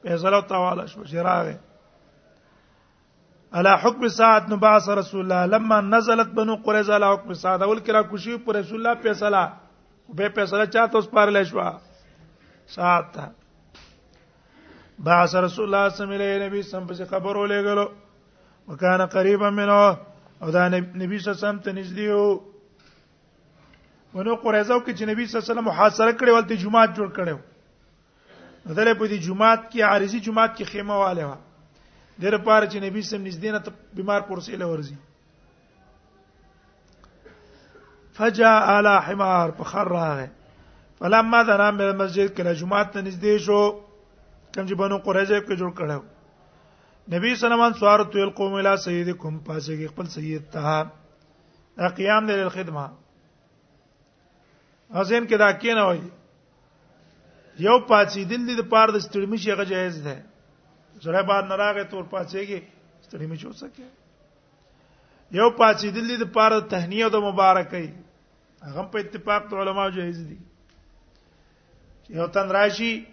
فیصله 0.03 0.41
تعالی 0.47 0.87
شو 0.87 1.03
شراغه 1.03 1.59
على 3.53 3.69
حكم 3.77 4.07
ساعت 4.07 4.49
نبعث 4.49 4.89
رسول 4.89 5.19
الله 5.31 5.45
لما 5.57 5.81
نزلت 5.81 6.27
بنو 6.27 6.55
قريظه 6.55 6.93
على 6.93 7.07
حكم 7.11 7.33
ساعت 7.33 7.61
اول 7.61 7.79
کرا 7.79 8.01
کوشي 8.01 8.37
پر 8.45 8.55
رسول 8.59 8.79
الله 8.79 9.01
فیصله 9.01 9.49
به 10.15 10.29
فیصله 10.29 10.65
چاته 10.67 10.95
اوس 10.95 11.07
پر 11.09 11.31
لښوا 11.31 11.71
ساعت 12.75 13.17
بعث 14.99 15.35
رسول 15.35 15.65
الله 15.65 15.89
صلی 15.89 16.05
الله 16.05 16.15
علیه 16.25 16.45
نبی 16.47 16.61
سم 16.61 16.85
په 16.87 17.05
خبر 17.05 17.35
ولېګلو 17.37 17.87
وکانا 18.67 19.05
قریبا 19.05 19.49
منه 19.49 19.97
او 20.41 20.51
دا 20.51 20.69
نبی 20.69 21.19
صلی 21.19 21.31
الله 21.31 21.39
علیه 21.39 21.47
وسلم 21.47 21.59
ته 21.59 21.71
نږدې 21.71 22.07
وو 22.09 22.41
ونو 24.13 24.35
قريظه 24.35 24.79
کې 24.85 24.95
چې 24.97 25.07
نبی 25.09 25.25
صلی 25.25 25.39
الله 25.39 25.43
علیه 25.43 25.51
وسلم 25.53 25.67
محاصره 25.71 26.11
کړې 26.11 26.29
ولته 26.35 26.55
جمعه 26.55 26.87
جوړ 26.87 27.09
کړو 27.17 27.39
دله 28.65 28.93
په 28.99 29.07
دې 29.07 29.17
جمعات 29.27 29.65
کې 29.71 29.81
عارضی 29.83 30.19
جمعات 30.27 30.55
کې 30.55 30.65
خیمه 30.71 30.95
والے 30.95 31.23
وا 31.27 31.35
دغه 32.21 32.37
پاره 32.47 32.67
چې 32.71 32.77
نبی 32.85 33.01
سم 33.07 33.21
نږدې 33.27 33.51
نه 33.55 33.59
ته 33.65 33.71
بیمار 33.97 34.21
پرسیله 34.29 34.65
ورزي 34.67 34.95
فجاء 38.19 38.63
على 38.75 38.93
حمار 39.07 39.51
فخر 39.59 39.87
راغه 39.87 40.29
فلما 40.99 41.43
ذرا 41.51 41.67
من 41.75 41.81
المسجد 41.87 42.33
کله 42.39 42.53
جمعات 42.63 42.91
ته 42.93 43.01
نږدې 43.01 43.37
شو 43.45 43.59
کوم 44.55 44.67
چې 44.67 44.73
بنو 44.81 44.97
قریظه 45.07 45.39
کې 45.45 45.55
جوړ 45.59 45.71
کړو 45.77 46.01
نبی 47.11 47.35
صلی 47.35 47.45
الله 47.45 47.55
علیه 47.55 47.77
وسلم 47.77 47.79
سوار 47.79 48.03
تو 48.11 48.19
القوم 48.25 48.53
الى 48.57 48.75
سیدکم 48.87 49.39
پاسه 49.47 49.87
خپل 49.93 50.07
سید 50.17 50.43
ته 50.57 50.81
دا 51.77 51.87
قیام 52.01 52.27
دې 52.27 52.37
لخدمه 52.47 52.91
ازین 55.01 55.25
کې 55.27 55.37
دا 55.45 55.51
کینه 55.63 55.83
وایي 55.87 56.05
یو 57.59 57.79
پاتې 57.87 58.23
دل 58.29 58.45
دې 58.47 58.63
پار 58.71 58.87
د 58.93 58.97
ستړمشي 59.05 59.51
هغه 59.53 59.65
جایز 59.71 60.03
ده 60.03 60.15
زړه 61.05 61.21
بار 61.29 61.43
نه 61.49 61.55
راغې 61.55 61.83
تور 61.91 62.03
پاتېږي 62.09 62.59
ستړمشي 63.05 63.47
وسکه 63.47 63.87
یو 65.37 65.49
پاتې 65.57 65.89
دل 65.95 66.07
دې 66.17 66.25
پار 66.35 66.51
د 66.59 66.67
تهنیه 66.73 67.05
او 67.05 67.11
د 67.15 67.21
مبارکۍ 67.29 67.85
هغه 68.67 68.83
په 68.91 68.97
اتفاق 69.05 69.43
د 69.49 69.53
علماو 69.61 69.89
جایز 69.97 70.19
دي 70.29 70.37
یو 72.17 72.27
تن 72.27 72.49
راشي 72.51 73.05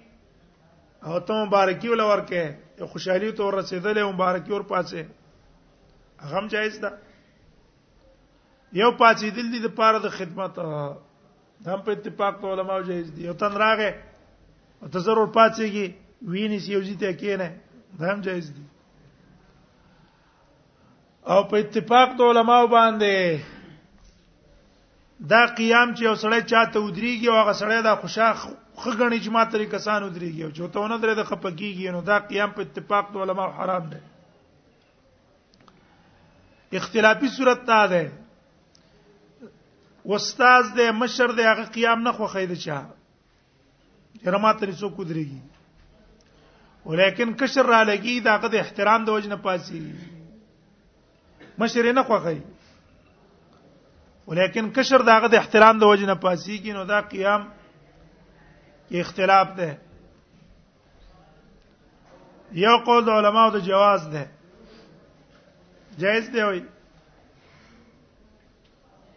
او 1.06 1.20
ته 1.26 1.32
مبارکي 1.44 1.88
ول 1.88 2.00
ورکه 2.00 2.42
یو 2.80 2.86
خوشحالي 2.86 3.32
ته 3.32 3.42
ورسېدلې 3.44 4.02
مبارکي 4.12 4.50
ور 4.52 4.64
پاتې 4.72 5.00
هغه 6.26 6.46
جایز 6.56 6.80
ده 6.84 6.90
یو 8.80 8.90
پاتې 9.00 9.26
دل 9.36 9.46
دې 9.54 9.70
پار 9.76 10.00
د 10.00 10.08
خدمت 10.20 10.54
هم 11.68 11.82
په 11.84 11.90
اتفاق 11.92 12.40
د 12.40 12.44
علماو 12.56 12.80
جایز 12.90 13.12
دي 13.16 13.22
یو 13.28 13.34
تن 13.34 13.56
راغې 13.64 14.09
ته 14.88 14.98
ضرور 15.06 15.26
پاتېږي 15.32 15.92
وینې 16.30 16.58
یو 16.72 16.80
ځیته 16.86 17.12
کېنه 17.20 17.48
دا 18.00 18.06
هم 18.12 18.20
جایز 18.26 18.46
دي 18.56 18.64
او 21.32 21.40
په 21.50 21.56
اتفاق 21.64 22.08
د 22.18 22.30
علماو 22.32 22.66
باندې 22.76 23.14
دا 25.32 25.42
قیام 25.56 25.88
چې 25.96 26.02
یو 26.08 26.14
سړی 26.22 26.40
چاته 26.52 26.78
ودریږي 26.80 27.26
او 27.28 27.36
هغه 27.42 27.52
سړی 27.62 27.80
دا 27.88 27.94
خوشاخ 28.04 28.38
خګنې 28.80 29.18
جماعت 29.26 29.50
لري 29.54 29.66
کسان 29.74 30.00
ودریږي 30.02 30.42
او 30.44 30.50
چوتو 30.58 30.82
نه 30.92 30.96
درې 31.02 31.14
د 31.16 31.22
خپګیږي 31.28 31.88
نو 31.96 32.00
دا 32.10 32.16
قیام 32.30 32.50
په 32.56 32.60
اتفاق 32.66 33.04
د 33.12 33.16
علماو 33.24 33.56
حرام 33.60 33.84
دی 33.92 34.00
اختلافي 36.80 37.28
صورت 37.36 37.60
تا 37.72 37.80
ده 37.92 38.02
استاد 40.14 40.64
دې 40.76 40.88
مشر 41.02 41.28
دې 41.36 41.44
هغه 41.52 41.64
قیام 41.76 41.98
نه 42.08 42.12
خوخې 42.16 42.44
دي 42.54 42.58
چا 42.64 42.78
جرمه 44.18 44.52
ترې 44.58 44.72
څو 44.80 44.88
کودريږي 44.96 45.40
ولیکن 46.86 47.32
کشر 47.40 47.66
را 47.66 47.82
لګي 47.88 48.20
دا 48.26 48.34
قد 48.42 48.54
احترام 48.54 49.04
د 49.04 49.08
وجنه 49.16 49.36
پاسي 49.36 49.80
مشر 51.58 51.92
نه 51.92 52.02
خوخی 52.02 52.40
ولیکن 54.26 54.70
کشر 54.72 55.02
داغه 55.02 55.28
د 55.28 55.34
احترام 55.34 55.78
د 55.78 55.82
وجنه 55.90 56.14
پاسي 56.14 56.56
کې 56.62 56.72
نو 56.76 56.84
دا 56.84 57.00
قیام 57.12 57.42
کې 58.88 59.00
اختلاف 59.00 59.48
ده 59.58 59.70
یو 62.64 62.76
قول 62.86 63.04
د 63.04 63.08
علماو 63.14 63.50
د 63.56 63.58
جواز 63.68 64.02
ده 64.12 64.24
جائز 65.98 66.28
دی 66.32 66.42
وای 66.42 66.62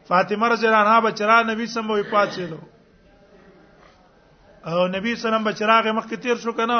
فاطمه 0.08 0.48
رضی 0.54 0.68
الله 0.68 0.80
عنها 0.84 1.02
بچرا 1.08 1.42
نبی 1.50 1.66
سم 1.68 1.88
وې 1.96 2.06
پاتې 2.14 2.42
دوه 2.50 2.64
او 4.66 4.88
نبی 4.88 5.16
سلام 5.16 5.44
بچراغ 5.44 5.88
مخ 5.96 6.06
تیر 6.22 6.36
شو 6.44 6.52
کنه 6.58 6.80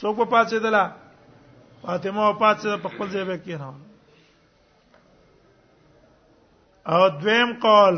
څوک 0.00 0.16
په 0.20 0.24
پاتې 0.30 0.56
دلا 0.62 0.84
فاطمه 1.82 2.24
په 2.30 2.38
پاتې 2.38 2.82
په 2.86 2.90
خپل 2.94 3.06
ځای 3.12 3.24
به 3.28 3.36
کېنه 3.44 3.70
او 6.94 7.02
دویم 7.18 7.50
قول 7.64 7.96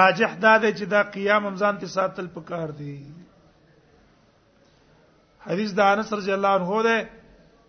راجح 0.00 0.30
دا 0.46 0.54
دی 0.62 0.72
چې 0.78 0.84
دا 0.94 1.00
قیام 1.18 1.42
همزان 1.46 1.74
ته 1.84 1.92
ساتل 1.92 2.26
پکار 2.40 2.68
دی 2.80 2.98
حدیث 5.46 5.70
د 5.78 5.80
انس 5.92 6.08
رضی 6.16 6.32
الله 6.38 6.48
عنه 6.60 6.70
ده 6.88 6.96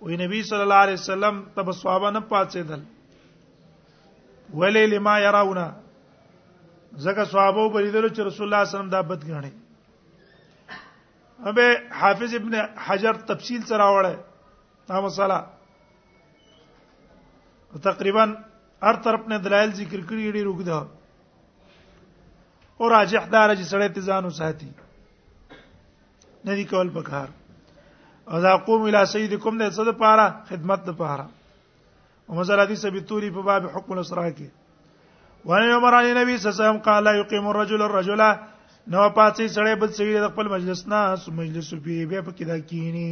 وی 0.08 0.16
نبی 0.24 0.40
صلی 0.50 0.62
الله 0.68 0.82
علیه 0.88 0.94
وسلم 1.02 1.36
تب 1.60 1.70
صحابه 1.84 2.10
نه 2.18 2.22
پاتېدل 2.34 2.82
ولی 4.58 4.84
لما 4.98 5.16
يرونا 5.28 5.68
زکه 7.08 7.24
صحابه 7.38 7.62
بریدل 7.70 8.10
چې 8.10 8.20
رسول 8.20 8.20
الله 8.22 8.36
صلی 8.36 8.46
الله 8.48 8.62
علیه 8.62 8.74
وسلم 8.78 8.90
دا 8.98 9.02
بد 9.14 9.24
غنی 9.32 9.56
به 11.46 11.82
حافظ 11.92 12.34
ابن 12.36 12.54
حجر 12.76 13.14
تفصیل 13.14 13.66
سره 13.66 13.78
راوړل 13.78 14.18
دا 14.88 15.02
مسله 15.02 15.44
تقریبا 17.84 18.36
هر 18.84 18.96
طرف 18.96 19.28
نه 19.28 19.38
دلایل 19.40 19.72
ذکر 19.74 20.00
کړی 20.02 20.32
ډیر 20.36 20.48
وګدا 20.48 20.80
او 22.78 22.90
راجح 22.90 23.26
دار 23.34 23.50
چې 23.56 23.64
سړی 23.72 23.88
تزان 23.94 24.26
وساتي 24.26 24.70
ندی 26.46 26.64
کول 26.64 26.90
پکار 26.90 27.28
او 28.32 28.42
دا 28.42 28.58
قوم 28.58 28.82
الی 28.82 29.06
سیدکم 29.06 29.58
د 29.58 29.70
صد 29.72 29.92
پاره 29.98 30.36
خدمت 30.50 30.84
د 30.86 30.92
پاره 30.98 31.28
ومزل 32.30 32.60
حدیث 32.60 32.86
ابي 32.86 33.02
توري 33.02 33.30
په 33.32 33.42
باب 33.42 33.66
حکم 33.78 33.92
الاسراء 33.94 34.30
کې 34.30 34.50
وانا 35.46 35.76
عمر 35.76 36.00
علی 36.00 36.14
نبی 36.14 36.38
صلی 36.38 36.50
الله 36.52 36.64
علیه 36.64 36.66
وسلم 36.66 36.78
قال 36.78 37.04
لا 37.04 37.14
يقيم 37.20 37.48
الرجل 37.48 37.82
الرجل, 37.82 38.22
الرجل 38.22 38.46
نو 38.92 39.10
پاتې 39.16 39.48
سړی 39.56 39.72
بل 39.80 39.90
سړي 39.98 40.14
د 40.24 40.28
خپل 40.34 40.48
مجلس 40.52 40.82
نه 40.92 41.16
سو 41.24 41.32
مجلس 41.40 41.72
په 41.72 42.06
بیا 42.12 42.22
په 42.28 42.32
کې 42.36 42.46
دا 42.46 42.60
کینی 42.70 43.10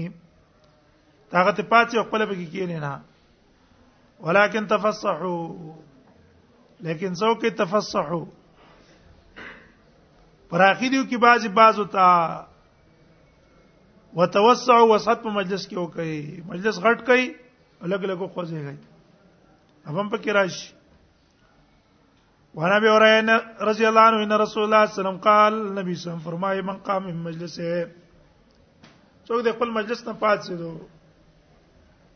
طاقت 1.32 1.60
پاتې 1.70 2.06
خپل 2.08 2.26
په 2.30 2.36
کې 2.36 2.46
کینی 2.54 2.78
نه 2.84 2.92
ولکن 4.28 4.68
تفصحوا 4.74 5.34
لیکن 6.88 7.14
څوک 7.22 7.46
تفصحوا 7.64 8.24
پراخی 10.54 10.90
دیو 10.96 11.04
کې 11.10 11.18
بعضی 11.26 11.48
بعضو 11.60 11.86
تا 11.98 12.08
وتوسعوا 14.22 14.90
وسط 14.96 15.24
په 15.26 15.30
مجلس 15.40 15.68
کې 15.68 15.76
وکړي 15.82 16.52
مجلس 16.54 16.80
غټ 16.88 17.00
کړي 17.10 17.36
الګ 17.84 18.02
الګ 18.14 18.34
خوځي 18.34 18.64
غي 18.64 18.76
هم 19.88 20.10
په 20.10 20.18
کې 20.24 20.32
راشي 20.40 20.74
وانا 22.56 22.76
ابي 22.78 22.90
هريره 22.90 23.42
رضي 23.68 23.88
الله 23.90 24.02
عنه 24.02 24.24
ان 24.24 24.34
رسول 24.40 24.64
الله 24.64 24.86
صلى 24.86 24.86
الله 24.86 24.86
عليه 24.86 25.00
وسلم 25.02 25.18
قال 25.30 25.54
نبی 25.80 25.94
صلی 25.96 26.12
الله 26.14 26.24
فرمایي 26.24 26.62
من 26.62 26.78
قام 26.88 27.04
من 27.06 27.18
مجلسه 27.24 27.88
څوک 29.28 29.44
د 29.48 29.56
خپل 29.56 29.70
مجلس 29.78 30.04
نه 30.08 30.14
پاتېدو 30.24 30.72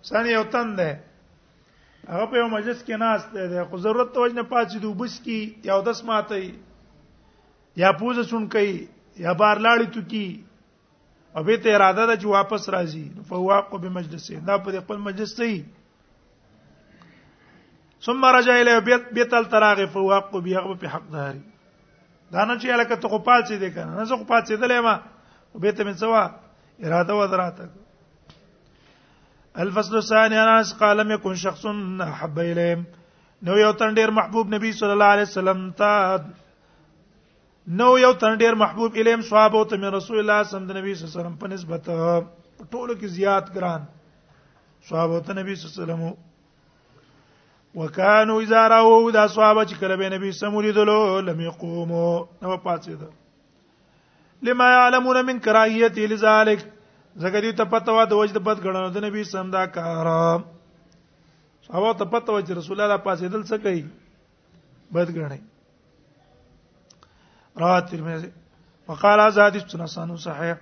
ثاني 0.09 0.29
یو 0.31 0.43
تن 0.53 0.71
ده 0.75 0.89
هغه 2.11 2.25
په 2.31 2.35
یو 2.39 2.47
مجلس 2.53 2.83
کې 2.83 2.95
ناست 3.03 3.35
ده 3.55 3.65
خو 3.71 3.77
ضرورت 3.85 4.13
توج 4.19 4.31
نه 4.39 4.43
پاتېدو 4.53 4.93
بس 5.01 5.19
کی 5.25 5.39
یا 5.69 5.79
دس 5.89 6.03
ماته 6.11 6.39
یا 7.83 7.91
پوزه 8.03 8.23
چون 8.29 8.47
کوي 8.49 8.87
یا 9.25 9.33
بار 9.41 9.57
لاړی 9.57 9.93
تو 9.93 10.01
کی 10.11 10.25
او 11.35 11.43
به 11.43 11.57
ته 11.65 11.75
اراده 11.75 12.05
ده 12.05 12.15
چې 12.15 12.25
واپس 12.37 12.69
راځي 12.69 13.05
فواق 13.33 13.75
بمجلسه 13.83 14.39
دا 14.51 14.57
په 14.63 14.79
خپل 14.87 14.97
مجلس 15.09 15.35
صحیح 15.41 15.59
ثم 18.01 18.25
رجع 18.25 18.61
الى 18.61 18.81
بيت 18.81 19.13
بيت 19.13 19.33
التراغ 19.33 19.85
فوق 19.87 20.37
بيغب 20.37 20.79
په 20.79 20.87
حق 20.87 21.05
داري 21.11 21.41
دا 22.31 22.45
نه 22.45 22.55
چې 22.61 22.65
الکه 22.67 22.95
ته 22.95 23.07
خو 23.09 23.19
پات 23.19 23.47
سي 23.47 23.57
دي 23.57 23.71
کنه 23.71 23.95
نه 23.97 24.03
زه 24.03 24.15
خو 24.17 24.23
پات 24.23 24.47
سي 24.47 24.55
دلې 24.57 24.79
ما 24.85 24.99
بیت 25.55 25.81
من 25.81 25.93
سوا 25.93 26.23
اراده 26.83 27.13
و 27.15 27.25
دراته 27.27 27.69
الفصل 29.63 29.95
الثاني 29.95 30.39
انس 30.43 30.73
قال 30.73 30.97
لم 30.97 31.11
يكن 31.11 31.35
شخص 31.35 31.65
احب 32.09 32.39
اليهم 32.39 32.85
نو 33.43 33.55
یو 33.57 33.71
تن 33.71 33.93
ډیر 33.99 34.11
محبوب 34.19 34.53
نبی 34.55 34.71
صلی 34.79 34.91
الله 34.95 35.05
علیه 35.15 35.29
وسلم 35.29 35.69
ته 35.81 36.17
نو 37.81 37.97
یو 37.99 38.13
تن 38.21 38.37
ډیر 38.37 38.53
محبوب 38.63 38.95
الیم 39.01 39.21
صحابه 39.31 39.57
او 39.57 39.63
ته 39.65 39.75
رسول 39.75 40.17
الله 40.19 40.43
صلی 40.43 40.57
الله 40.59 40.79
علیه 40.79 41.03
وسلم 41.05 41.35
په 41.43 41.47
نسبت 41.57 41.85
ټولو 41.91 42.93
کې 42.95 43.05
زیات 43.19 43.51
ګران 43.55 43.85
صحابه 44.89 45.19
ته 45.19 45.41
نبی 45.41 45.55
صلی 45.55 45.67
الله 45.67 45.83
علیه 45.83 45.83
وسلم 45.83 46.27
وکانو 47.75 48.37
اذا 48.41 48.61
راو 48.71 49.09
دا 49.13 49.25
صحابه 49.33 49.63
چې 49.69 49.75
کله 49.79 49.95
به 50.01 50.09
نبی 50.17 50.31
سموري 50.37 50.71
دلو 50.77 51.19
لم 51.25 51.41
يقومو 51.41 52.05
نو 52.41 52.57
پاتید 52.65 53.03
لما 54.49 54.69
يعلمون 54.71 55.25
من 55.25 55.39
کراهیته 55.47 56.07
لذلك 56.13 56.63
زګر 56.65 57.43
دې 57.43 57.59
ته 57.59 57.69
پته 57.75 57.91
و 57.93 58.05
د 58.13 58.17
وجد 58.21 58.41
پد 58.47 58.63
غړنه 58.65 58.89
د 58.97 59.05
نبی 59.07 59.23
سم 59.33 59.51
دا 59.53 59.65
کار 59.77 60.09
صحابه 61.67 61.93
ته 62.01 62.05
پته 62.05 62.31
و 62.31 62.41
چې 62.41 62.57
رسول 62.61 62.81
الله 62.81 63.03
پاسې 63.05 63.37
دل 63.37 63.45
څه 63.45 63.61
کوي 63.67 63.85
بد 64.97 65.13
غړنه 65.13 65.37
رات 67.65 67.89
ترمذی 67.91 68.31
وقال 68.89 69.19
هذا 69.25 69.45
حديث 69.47 69.69
سنن 69.75 70.17
صحيح 70.27 70.55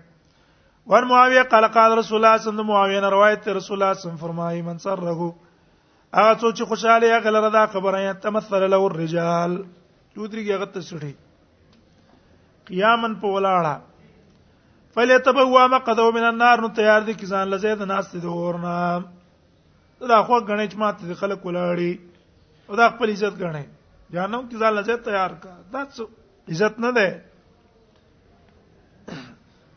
وان 0.91 1.03
معاويه 1.09 1.41
قال 1.43 1.67
قال 1.79 1.97
رسول 1.97 2.25
الله 2.25 2.37
صلى 2.37 2.47
الله 2.61 2.79
عليه 2.85 2.97
وسلم 2.97 3.19
روایت 3.19 3.47
رسول 3.47 3.51
الله 3.51 3.59
صلى 3.67 3.77
الله 3.77 3.85
عليه 3.87 3.99
وسلم 3.99 4.23
فرمایي 4.27 4.61
من 4.61 4.77
سره 4.83 5.35
هغه 6.15 6.33
څو 6.41 6.47
چې 6.57 6.63
خوشاله 6.71 7.07
هغه 7.17 7.29
لره 7.35 7.49
دا 7.57 7.63
خبره 7.73 7.97
یا 8.03 8.13
تمثل 8.25 8.61
له 8.71 8.79
الرجال 8.87 9.51
چودريږي 10.13 10.53
هغه 10.57 10.67
ته 10.75 10.79
سړي 10.89 11.13
قیامن 12.69 13.13
په 13.23 13.27
ولاړه 13.35 13.75
فلیتبوا 14.95 15.63
مقدو 15.75 16.07
من 16.17 16.23
النار 16.31 16.61
نو 16.63 16.69
تیار 16.79 17.01
دي 17.09 17.13
کسان 17.21 17.47
لزید 17.51 17.81
ناس 17.91 18.11
دي 18.15 18.27
ورنا 18.27 18.77
دا 20.11 20.17
خو 20.23 20.39
غنې 20.39 20.65
چې 20.71 20.77
ماته 20.81 21.13
خلک 21.23 21.39
ولاړي 21.43 21.93
او 22.69 22.75
دا 22.79 22.85
خپل 22.95 23.07
عزت 23.15 23.33
غنې 23.43 23.65
جانو 24.15 24.39
کې 24.49 24.55
ځان 24.61 24.73
لزید 24.75 24.99
تیار 25.07 25.31
کا 25.43 25.53
دا 25.75 25.81
عزت 26.51 26.75
نه 26.79 26.91
ده 26.99 27.09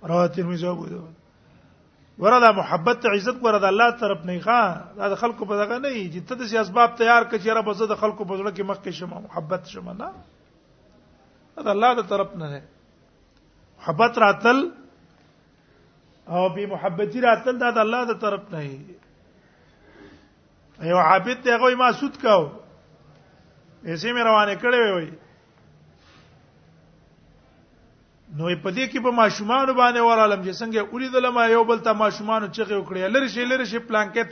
رواه 0.08 0.26
ترمذی 0.34 0.66
ابو 0.66 0.84
داود 0.90 1.19
وردا 2.20 2.50
محبت 2.56 2.98
ته 3.02 3.08
عزت 3.16 3.38
وردا 3.44 3.68
الله 3.72 3.86
طرف 4.00 4.24
نه 4.30 4.34
ښا 4.46 4.58
دا 5.12 5.16
خلکو 5.20 5.46
په 5.52 5.56
دغه 5.60 5.76
نه 5.84 5.92
چې 5.92 6.24
ته 6.30 6.40
د 6.40 6.50
اسباب 6.62 6.90
تیار 6.96 7.26
کړي 7.30 7.54
رب 7.58 7.68
زه 7.78 7.86
د 7.92 7.96
خلکو 8.02 8.24
په 8.32 8.36
زړه 8.40 8.50
کې 8.56 8.66
مخ 8.70 8.80
کې 8.80 8.92
شمه 8.98 9.16
محبت 9.28 9.62
شمه 9.76 9.94
نه 10.00 10.08
دا 11.68 11.72
الله 11.76 11.90
د 12.00 12.02
طرف 12.10 12.34
نه 12.42 12.50
ده 12.52 12.60
محبت 12.64 14.20
راتل 14.24 14.60
او 16.34 16.42
به 16.58 16.66
محبتي 16.74 17.24
راتل 17.28 17.54
دا 17.64 17.70
د 17.78 17.80
الله 17.86 18.02
د 18.12 18.20
طرف 18.26 18.44
نه 18.56 18.62
دی 18.66 18.74
یو 20.92 21.00
عابد 21.06 21.38
ته 21.48 21.58
غوي 21.64 21.80
ما 21.84 21.90
سود 22.02 22.20
کاو 22.26 22.44
پیسې 22.44 24.14
مې 24.16 24.28
روانه 24.30 24.54
کړې 24.62 24.80
وي 24.96 25.10
نو 28.38 28.44
په 28.64 28.70
دې 28.74 28.84
کې 28.90 29.00
په 29.04 29.10
ماشومان 29.20 29.66
باندې 29.80 30.02
ورالم 30.08 30.42
چې 30.44 30.52
څنګه 30.62 30.80
اولیدل 30.92 31.26
ما 31.38 31.46
یو 31.54 31.62
بل 31.70 31.78
ته 31.86 31.92
ماشومان 32.02 32.44
چغه 32.58 32.76
وکړي 32.76 33.08
لری 33.14 33.28
شي 33.34 33.44
لری 33.52 33.64
شي 33.70 33.80
پلانکټ 33.88 34.30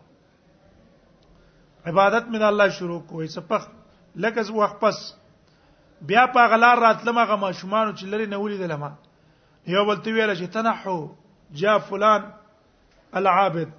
عبادت 1.90 2.26
مې 2.32 2.40
د 2.40 2.50
الله 2.54 2.70
شروع 2.80 3.04
کوې 3.12 3.36
سپخت 3.40 3.78
لکه 4.16 4.42
زه 4.42 4.54
وخت 4.54 4.80
پس 4.82 5.14
بیا 6.02 6.26
په 6.26 6.48
غلار 6.52 6.78
راتلم 6.80 7.18
هغه 7.20 7.36
ماشومان 7.46 7.96
چې 7.96 8.06
لري 8.14 8.26
نه 8.34 8.38
ولیدل 8.38 8.76
ما 8.84 8.92
یو 9.74 9.86
بل 9.86 10.02
ته 10.06 10.14
ویل 10.14 10.34
چې 10.38 10.54
تنحو 10.58 10.98
جا 11.62 11.78
فلان 11.90 12.30
العابد 13.22 13.72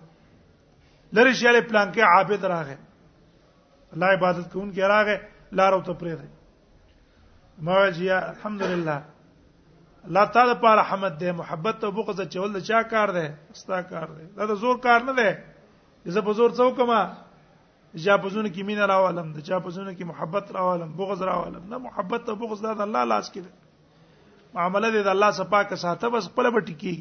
لري 1.19 1.33
چې 1.35 1.45
له 1.45 1.61
پلان 1.71 1.93
کې 1.93 2.01
عابد 2.14 2.45
راغی 2.55 2.77
الله 3.93 4.07
عبادت 4.19 4.53
کوون 4.53 4.73
کې 4.73 4.81
راغی 4.95 5.19
لار 5.61 5.73
او 5.79 5.83
ته 5.88 5.93
پرې 5.93 6.14
دی 6.21 6.29
ما 7.69 7.79
وجیا 7.81 8.19
الحمدلله 8.27 9.01
الله 10.09 10.25
تعالی 10.37 10.55
پر 10.61 10.77
رحمت 10.83 11.16
دې 11.19 11.35
محبت 11.40 11.85
او 11.85 11.90
بغض 11.97 12.21
چول 12.35 12.61
چا 12.69 12.83
کار 12.93 13.09
دی 13.16 13.27
استا 13.55 13.81
کار 13.83 14.07
دی 14.07 14.27
دا, 14.37 14.47
دا 14.47 14.55
زور 14.66 14.79
کار 14.87 15.01
نه 15.01 15.12
دی 15.19 15.40
زه 16.16 16.21
په 16.29 16.33
زور 16.38 16.51
څوکما 16.61 17.03
چا 17.98 18.16
په 18.24 18.31
زونه 18.33 18.50
کې 18.55 18.62
مینه 18.66 18.87
راوالم 18.90 19.31
د 19.37 19.42
چا 19.46 19.57
په 19.66 19.70
زونه 19.76 19.92
کې 19.94 20.05
محبت 20.11 20.50
راوالم 20.57 20.90
بغض 20.98 21.20
راوالم 21.29 21.64
نه 21.70 21.76
محبت 21.87 22.29
او 22.31 22.37
بغض 22.42 22.59
د 22.66 22.68
الله 22.87 23.03
لاس 23.12 23.26
کې 23.35 23.40
ده 23.46 23.53
معاملې 24.59 24.88
د 25.07 25.09
الله 25.14 25.31
سپاکه 25.38 25.76
ساته 25.85 26.07
بس 26.16 26.24
په 26.37 26.40
لبټی 26.48 26.74
کې 26.85 26.94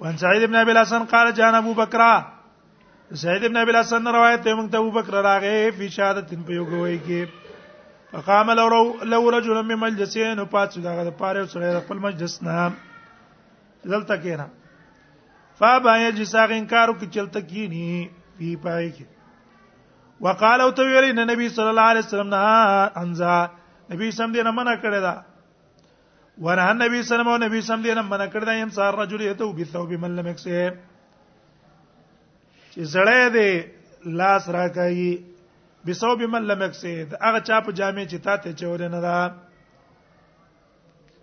وان 0.05 0.21
سعيد 0.25 0.45
بن 0.49 0.59
ابي 0.61 0.73
الحسن 0.77 1.09
قال 1.15 1.31
جاءنا 1.41 1.63
ابو 1.65 1.73
بکر 1.81 2.01
سعيد 3.23 3.45
بن 3.47 3.57
ابي 3.63 3.71
الحسن 3.77 4.07
روایت 4.17 4.39
ته 4.49 4.53
موږ 4.59 4.71
ته 4.77 4.83
ابو 4.83 4.91
بکر 4.99 5.19
راغې 5.29 5.79
په 5.81 5.89
شهادت 5.97 6.37
په 6.51 6.59
یو 6.59 6.69
کوي 6.73 6.99
کې 7.09 7.89
فقام 8.13 8.47
لو 8.61 8.69
لو 9.17 9.23
رجل 9.39 9.57
من 9.73 9.81
مجلسين 9.87 10.45
پاتې 10.45 10.79
دا 10.87 10.95
غره 11.01 11.17
پاره 11.25 11.45
سره 11.57 11.83
خپل 11.89 12.05
مجلس 12.07 12.39
نه 12.51 12.61
دلته 13.85 14.15
کینا 14.25 14.45
فابا 15.59 15.93
یجس 16.05 16.35
هغه 16.41 16.55
انکار 16.61 16.85
وکړي 16.89 17.07
چې 17.13 17.19
دلته 17.23 17.39
کینی 17.53 17.87
فی 18.37 18.49
پای 18.65 18.87
کې 18.97 19.05
وقاله 20.27 20.67
تو 20.77 20.81
ویلی 20.91 21.11
نبی 21.31 21.47
صلی 21.57 21.71
الله 21.73 21.87
علیه 21.95 22.05
وسلم 22.05 22.29
نه 22.35 22.41
انزا 23.03 23.35
نبی 23.91 24.09
سم 24.19 24.29
دې 24.33 24.41
نه 24.49 24.53
منع 24.59 24.75
کړی 24.83 24.99
دا 25.07 25.15
ونه 26.45 26.65
نبی 26.83 26.97
صلی 27.09 27.19
الله 27.21 27.25
علیه 27.25 27.25
وسلم 27.25 27.29
نبی 27.47 27.59
سم 27.71 27.79
دې 27.85 27.93
نه 27.99 28.03
منع 28.13 28.27
کړی 28.33 28.45
دا 28.51 28.55
یم 28.59 28.69
سار 28.77 28.93
رجل 29.01 29.19
یتو 29.27 29.53
بالثوب 29.59 29.91
من 30.05 30.11
لم 30.21 30.27
یکسه 30.33 30.55
چې 32.73 32.81
زړې 32.95 33.23
دې 33.37 33.51
لاس 34.21 34.43
راکایي 34.57 35.13
بثوب 35.87 36.19
من 36.35 36.43
لم 36.53 36.61
یکسه 36.67 36.93
هغه 37.29 37.39
چا 37.47 37.61
په 37.61 37.71
جامې 37.79 38.05
چې 38.11 38.17
تاته 38.29 38.49
چور 38.63 38.79
نه 38.97 39.01
دا 39.07 39.17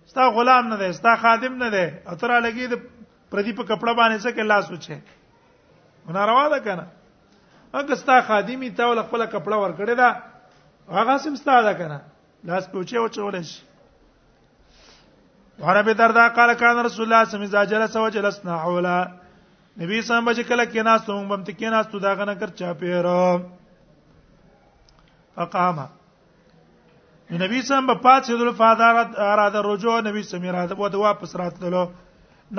ستا 0.09 0.27
غلام 0.31 0.68
نه 0.68 0.77
دی 0.77 0.92
ستا 0.92 1.16
خادم 1.16 1.55
نه 1.62 1.68
دی 1.75 1.87
اتره 2.12 2.40
لګي 2.47 2.66
د 2.73 2.75
پردی 3.31 3.53
په 3.59 3.62
کپڑا 3.71 3.92
باندې 3.92 4.23
څه 4.25 4.31
کې 4.35 4.51
لاس 4.53 4.71
وچه 4.71 4.99
وناروا 6.09 6.47
ده 6.53 6.59
کنه 6.68 6.85
هغه 7.75 7.94
ستا 8.03 8.21
خادمی 8.29 8.71
ته 8.71 8.88
ول 8.90 9.03
خپل 9.09 9.27
کپڑا 9.35 9.57
ورکړی 9.57 9.94
دا 10.03 10.09
هغه 11.01 11.16
سم 11.27 11.35
ستا 11.42 11.59
ده 11.68 11.73
کنه 11.83 11.99
لاس 12.53 12.64
پوچه 12.75 12.99
وچولې 13.01 13.42
شي 13.49 13.61
ورابه 15.66 15.92
دردا 16.03 16.25
قال 16.40 16.55
کان 16.62 16.77
رسول 16.85 17.05
الله 17.07 17.25
صلی 17.25 17.44
الله 17.44 17.61
علیه 17.61 17.85
وسلم 17.85 18.03
وجلسنا 18.09 18.55
حولا 18.64 18.97
نبی 19.81 20.01
صلی 20.01 20.16
الله 20.16 20.23
علیه 20.23 20.33
وسلم 20.33 20.51
کله 20.51 20.64
کې 20.73 20.81
ناس 20.90 21.01
ته 21.05 21.12
موږ 21.12 21.29
بمت 21.35 21.49
کې 21.51 21.68
ناس 21.77 21.87
ته 21.87 21.99
دا 22.09 22.14
غنه 22.23 22.35
کر 22.40 22.51
چا 22.61 22.73
پیرو 22.81 23.29
فقامه 25.37 25.87
نو 27.31 27.37
نبی 27.45 27.61
سم 27.62 27.87
په 27.87 27.95
پات 28.03 28.25
سیدل 28.27 28.51
فادارت 28.59 29.19
اراده 29.31 29.62
رجوع 29.62 30.01
نبی 30.11 30.23
سم 30.29 30.45
اراده 30.49 30.75
بو 30.75 30.88
ته 30.93 30.97
واپس 31.07 31.37
راتللو 31.37 31.85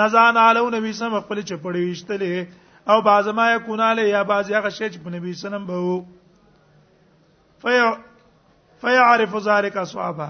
نزان 0.01 0.38
علو 0.38 0.69
نبی 0.75 0.91
سم 0.97 1.15
خپل 1.19 1.41
چپړی 1.41 1.82
وشتلې 1.86 2.91
او 2.91 3.01
بازما 3.08 3.45
یکوناله 3.51 4.01
یا 4.10 4.21
باز 4.34 4.51
هغه 4.58 4.69
شی 4.75 4.84
چې 4.89 4.97
په 5.08 5.15
نبی 5.15 5.34
سم 5.39 5.65
به 5.71 5.79
وو 5.88 5.97
فی 7.62 7.79
فیعرف 8.82 9.36
ذلک 9.47 9.77
اصحابہ 9.77 10.27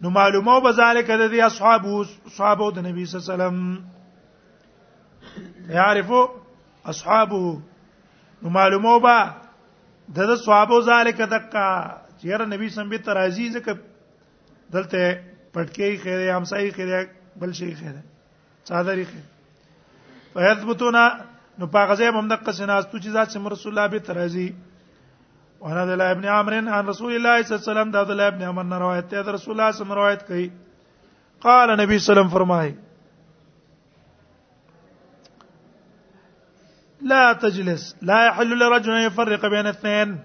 نو 0.00 0.10
معلومه 0.16 0.56
به 0.68 0.72
ذلک 0.80 1.10
د 1.12 1.22
دې 1.26 1.46
اصحابو 1.50 2.02
صحابه 2.14 2.72
د 2.80 2.86
نبی 2.90 3.06
صلی 3.12 3.22
الله 3.22 3.36
علیه 3.36 3.80
وسلم 5.36 5.70
یعرفو 5.78 6.24
اصحابو 6.96 7.44
نو 8.42 8.48
معلومه 8.58 8.98
به 9.08 10.20
د 10.32 10.36
صحابو 10.48 10.80
ذلک 10.92 11.22
دقه 11.38 11.64
چیرې 12.20 12.44
نبی 12.52 12.68
سم 12.74 12.88
به 12.90 12.98
ترازی 13.04 13.48
زکه 13.54 13.74
دلته 14.72 15.02
پټکی 15.54 15.96
خیره 16.04 16.34
همسایي 16.36 16.70
خیره 16.78 17.02
بل 17.42 17.52
شي 17.58 17.74
خیره 17.74 18.02
صادری 18.70 19.04
خیره 19.04 19.28
فیثبتون 20.34 20.96
نو 21.58 21.66
پاغزه 21.76 22.08
هم 22.14 22.26
د 22.32 22.40
قسناستو 22.48 22.98
چې 22.98 23.08
ذات 23.18 23.28
سم 23.36 23.46
رسول 23.54 23.72
الله 23.74 23.88
به 23.94 24.00
ترازی 24.10 24.48
وانا 25.60 25.84
د 25.86 26.00
ابن 26.00 26.24
عمرو 26.32 26.58
عن 26.78 26.86
رسول 26.88 27.12
الله 27.14 27.42
صلی 27.42 27.54
الله 27.54 27.62
علیه 27.62 27.70
وسلم 27.70 27.90
د 27.94 28.02
عبد 28.02 28.10
الله 28.16 28.26
ابن 28.32 28.42
عمر 28.50 28.62
نه 28.72 28.78
روایت 28.84 29.08
ده 29.14 29.32
رسول 29.36 29.54
الله 29.60 29.72
سم 29.78 29.92
روایت 30.00 30.24
کوي 30.30 30.50
قال 31.46 31.74
نبی 31.80 31.98
صلی 31.98 31.98
الله 31.98 32.02
علیه 32.02 32.04
وسلم 32.12 32.28
فرمایي 32.36 32.74
لا 37.10 37.32
تجلس 37.42 37.84
لا 38.10 38.18
يحل 38.26 38.58
لرجل 38.58 38.90
ان 38.92 39.06
يفرق 39.06 39.46
بين 39.46 39.66
اثنين 39.66 40.18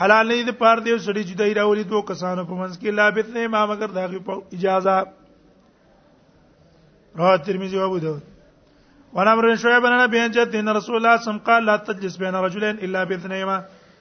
حلال 0.00 0.26
نه 0.30 0.42
دي 0.48 0.52
پار 0.62 0.76
دی 0.84 0.90
سړي 1.06 1.22
جدای 1.30 1.54
راولي 1.54 1.84
دوه 1.88 2.02
کسانو 2.10 2.42
په 2.50 2.54
منځ 2.60 2.74
کې 2.80 2.90
لابث 2.98 3.26
نه 3.34 3.48
ما 3.54 3.66
مگر 3.72 3.90
دا 3.96 4.04
غي 4.12 4.18
اجازه 4.58 4.94
رواه 7.20 7.36
ترمذي 7.44 7.76
او 7.78 7.84
ابو 7.86 7.98
داود 8.04 8.22
وانا 9.14 9.32
امر 9.32 9.54
شعيب 9.64 9.82
بن 9.82 9.92
ابي 9.92 10.18
انجد 10.20 10.54
ان 10.60 10.68
رسول 10.76 10.96
الله 10.96 11.16
صم 11.16 11.38
قال 11.48 11.64
لا 11.66 11.76
تجلس 11.76 12.16
بين 12.16 12.34
رجلين 12.34 12.76
الا 12.84 13.04
باثنيهما 13.04 13.58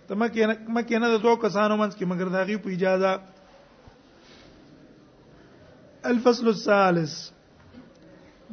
ته 0.08 0.16
مکه 0.16 0.58
مکه 0.76 0.98
نه 1.00 1.18
دوه 1.18 1.36
کسانو 1.42 1.78
منځ 1.78 1.94
کې 1.98 2.04
مگر 2.12 2.28
دا 2.28 2.44
غي 2.44 2.58
په 2.58 2.70
اجازه 2.70 3.20
الفصل 6.12 6.48
الثالث 6.48 7.14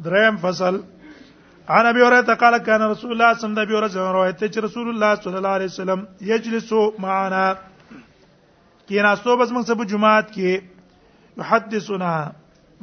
دریم 0.07 0.37
فصل 0.43 0.83
عن 1.69 1.87
ابي 1.87 2.01
هريره 2.07 2.35
قال 2.43 2.57
كان 2.69 2.83
رسول 2.95 3.11
الله 3.13 3.31
صلى 3.39 3.47
الله 3.49 3.63
عليه 3.77 3.91
وسلم 3.93 4.13
روایت 4.19 4.41
چې 4.55 4.59
رسول 4.67 4.87
الله 4.93 5.11
صلى 5.25 5.37
الله 5.39 5.55
عليه 5.57 5.69
وسلم 5.73 5.99
يجلس 6.33 6.71
معنا 7.05 7.45
کینا 8.89 9.13
سو 9.25 9.37
بس 9.41 9.51
موږ 9.57 9.65
سبو 9.71 9.85
جمعات 9.93 10.27
کې 10.35 10.51
يحدثنا 11.43 12.13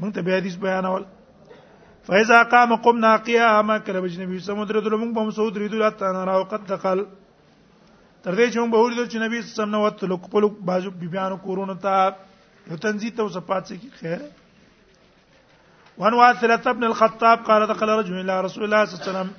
موږ 0.02 0.10
ته 0.16 0.22
به 0.28 0.38
حدیث 0.38 0.56
بیانول 0.66 1.04
فاذا 2.10 2.38
قام 2.54 2.72
قمنا 2.86 3.12
قياما 3.30 3.76
کله 3.88 4.00
بج 4.06 4.14
نبی 4.22 4.34
صلی 4.40 4.54
الله 4.54 4.66
علیه 4.66 4.88
وسلم 4.88 5.04
موږ 5.04 5.14
په 5.18 5.22
مسعود 5.32 5.54
ریدو 5.64 5.78
لاته 5.84 6.06
نه 6.18 6.22
راو 6.32 6.44
قد 6.54 6.62
دخل 6.74 7.00
تر 8.24 8.34
دې 8.38 8.46
چې 8.52 8.58
موږ 8.62 8.72
به 8.76 8.80
ورته 8.86 9.10
چې 9.12 9.18
نبی 9.26 9.36
صلی 9.38 9.46
الله 9.46 9.54
علیه 9.56 9.62
وسلم 9.62 9.76
نو 9.78 9.82
وت 9.86 10.04
لوک 10.14 10.24
په 10.34 10.38
لوک 10.46 10.54
بازو 10.72 10.90
بیان 11.06 11.32
کورونو 11.48 11.76
ته 11.86 11.94
یو 12.70 12.78
تنزیه 12.88 13.12
ته 13.16 13.22
وسپات 13.32 13.66
کې 13.82 13.90
خیر 14.00 14.20
وان 15.98 16.14
واثله 16.14 16.62
ابن 16.72 16.84
الخطاب 16.84 17.38
قال 17.48 17.68
دخل 17.68 17.88
رجل 17.90 18.20
الى 18.20 18.42
رسول 18.42 18.64
الله 18.64 18.86
صلى 18.86 18.94
الله 18.96 19.20
عليه 19.20 19.20
وسلم 19.20 19.34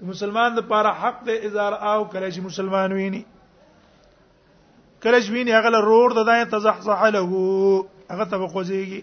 مسلمان 0.02 0.56
د 0.56 0.60
پاره 0.70 0.92
حق 1.02 1.24
د 1.28 1.44
ازار 1.46 1.74
او 1.74 2.06
کله 2.10 2.30
چې 2.30 2.42
مسلمان 2.44 2.92
ویني 2.92 3.22
کله 5.04 5.20
چې 5.22 5.32
ویني 5.32 5.52
هغه 5.52 5.70
لرور 5.70 6.14
د 6.14 6.26
دای 6.28 6.46
تزحزح 6.46 7.04
له 7.04 7.24
هغه 8.12 8.26
ته 8.26 8.48
خوځيږي 8.48 9.02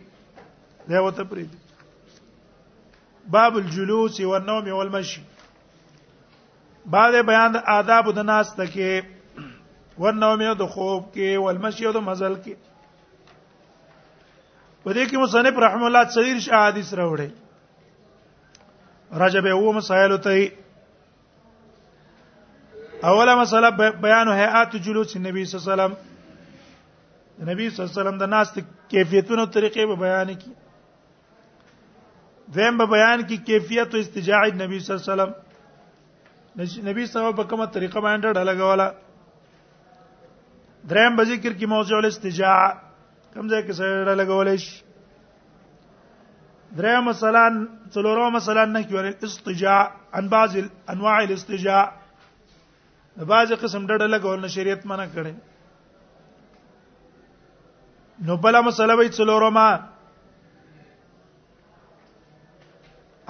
دا 0.88 1.00
وته 1.02 1.24
پرېږدي 1.24 1.58
باب 3.30 3.56
الجلوس 3.56 4.20
والنوم 4.20 4.72
والمشي 4.72 5.22
بعد 6.86 7.12
بیان 7.26 7.52
د 7.52 7.56
آداب 7.56 8.12
د 8.14 8.18
ناس 8.22 8.52
ته 8.54 8.66
کې 8.66 9.02
والنوم 9.98 10.52
د 10.58 10.66
خوب 10.66 11.04
کې 11.14 11.36
والمشي 11.38 11.92
د 11.92 11.96
مزل 12.00 12.34
کې 12.36 12.54
په 14.84 14.92
دې 14.92 15.06
کې 15.08 15.16
مصنف 15.18 15.58
رحم 15.66 15.84
الله 15.84 16.04
څلیر 16.04 16.38
شاهدیث 16.40 16.94
راوړي 16.94 17.30
رجب 19.24 19.46
او 19.46 19.72
مسائل 19.72 20.16
ته 20.18 20.52
اوله 23.10 23.32
مسله 23.38 23.68
بیان 24.06 24.26
هيئات 24.38 24.72
جلوس 24.86 25.10
النبي 25.18 25.42
صلی 25.44 25.56
الله 25.60 25.66
علیه 25.66 25.74
وسلم 25.74 25.92
نبی 27.50 27.64
صلی 27.68 27.80
الله 27.82 27.92
علیه 27.92 28.00
وسلم 28.00 28.18
د 28.18 28.24
ناست 28.34 28.54
کیفیتونو 28.92 29.44
طریقې 29.54 29.82
به 29.92 29.96
بیان 30.02 30.28
کی 30.42 30.52
دیم 32.56 32.74
به 32.80 32.86
بیان 32.92 33.18
کی 33.30 33.36
کیفیت 33.48 33.88
او 33.94 33.98
استجاع 34.04 34.42
نبی 34.60 34.74
صلی 34.86 34.90
الله 34.92 35.02
علیه 35.02 35.12
وسلم 35.12 35.30
نبی 35.30 35.36
صلی 36.68 36.76
الله 36.82 36.94
علیه 37.00 37.04
وسلم 37.12 37.34
په 37.40 37.44
کومه 37.52 37.66
طریقه 37.76 37.98
باندې 38.04 38.24
ډډه 38.26 38.42
لګوله 38.50 38.86
دریم 40.90 41.12
به 41.22 41.28
ذکر 41.32 41.52
کی 41.62 41.66
موضوع 41.74 41.96
الاستجاع 41.98 42.58
کوم 43.34 43.46
ځای 43.52 43.62
کې 43.66 43.72
سره 43.80 43.90
ډډه 43.96 44.14
لګولې 44.20 44.56
شي 44.66 44.76
دریم 46.80 47.02
مثلا 47.12 47.44
څلورو 47.94 48.24
مثلا 48.38 48.64
نه 48.76 48.80
کې 48.86 48.92
ور 48.98 49.06
الاستجاع 49.12 49.80
ان 50.20 50.26
بعض 50.36 50.50
انواع 50.94 51.18
الاستجاع 51.24 51.84
بعض 53.16 53.52
قسم 53.52 53.82
ډډه 53.88 54.06
لګول 54.14 54.38
نه 54.44 54.48
شریعت 54.54 54.86
منع 54.86 55.06
کړي 55.14 55.34
نو 58.26 58.36
بل 58.36 58.54
مسله 58.64 58.94
وی 58.98 59.08
څلورما 59.18 59.68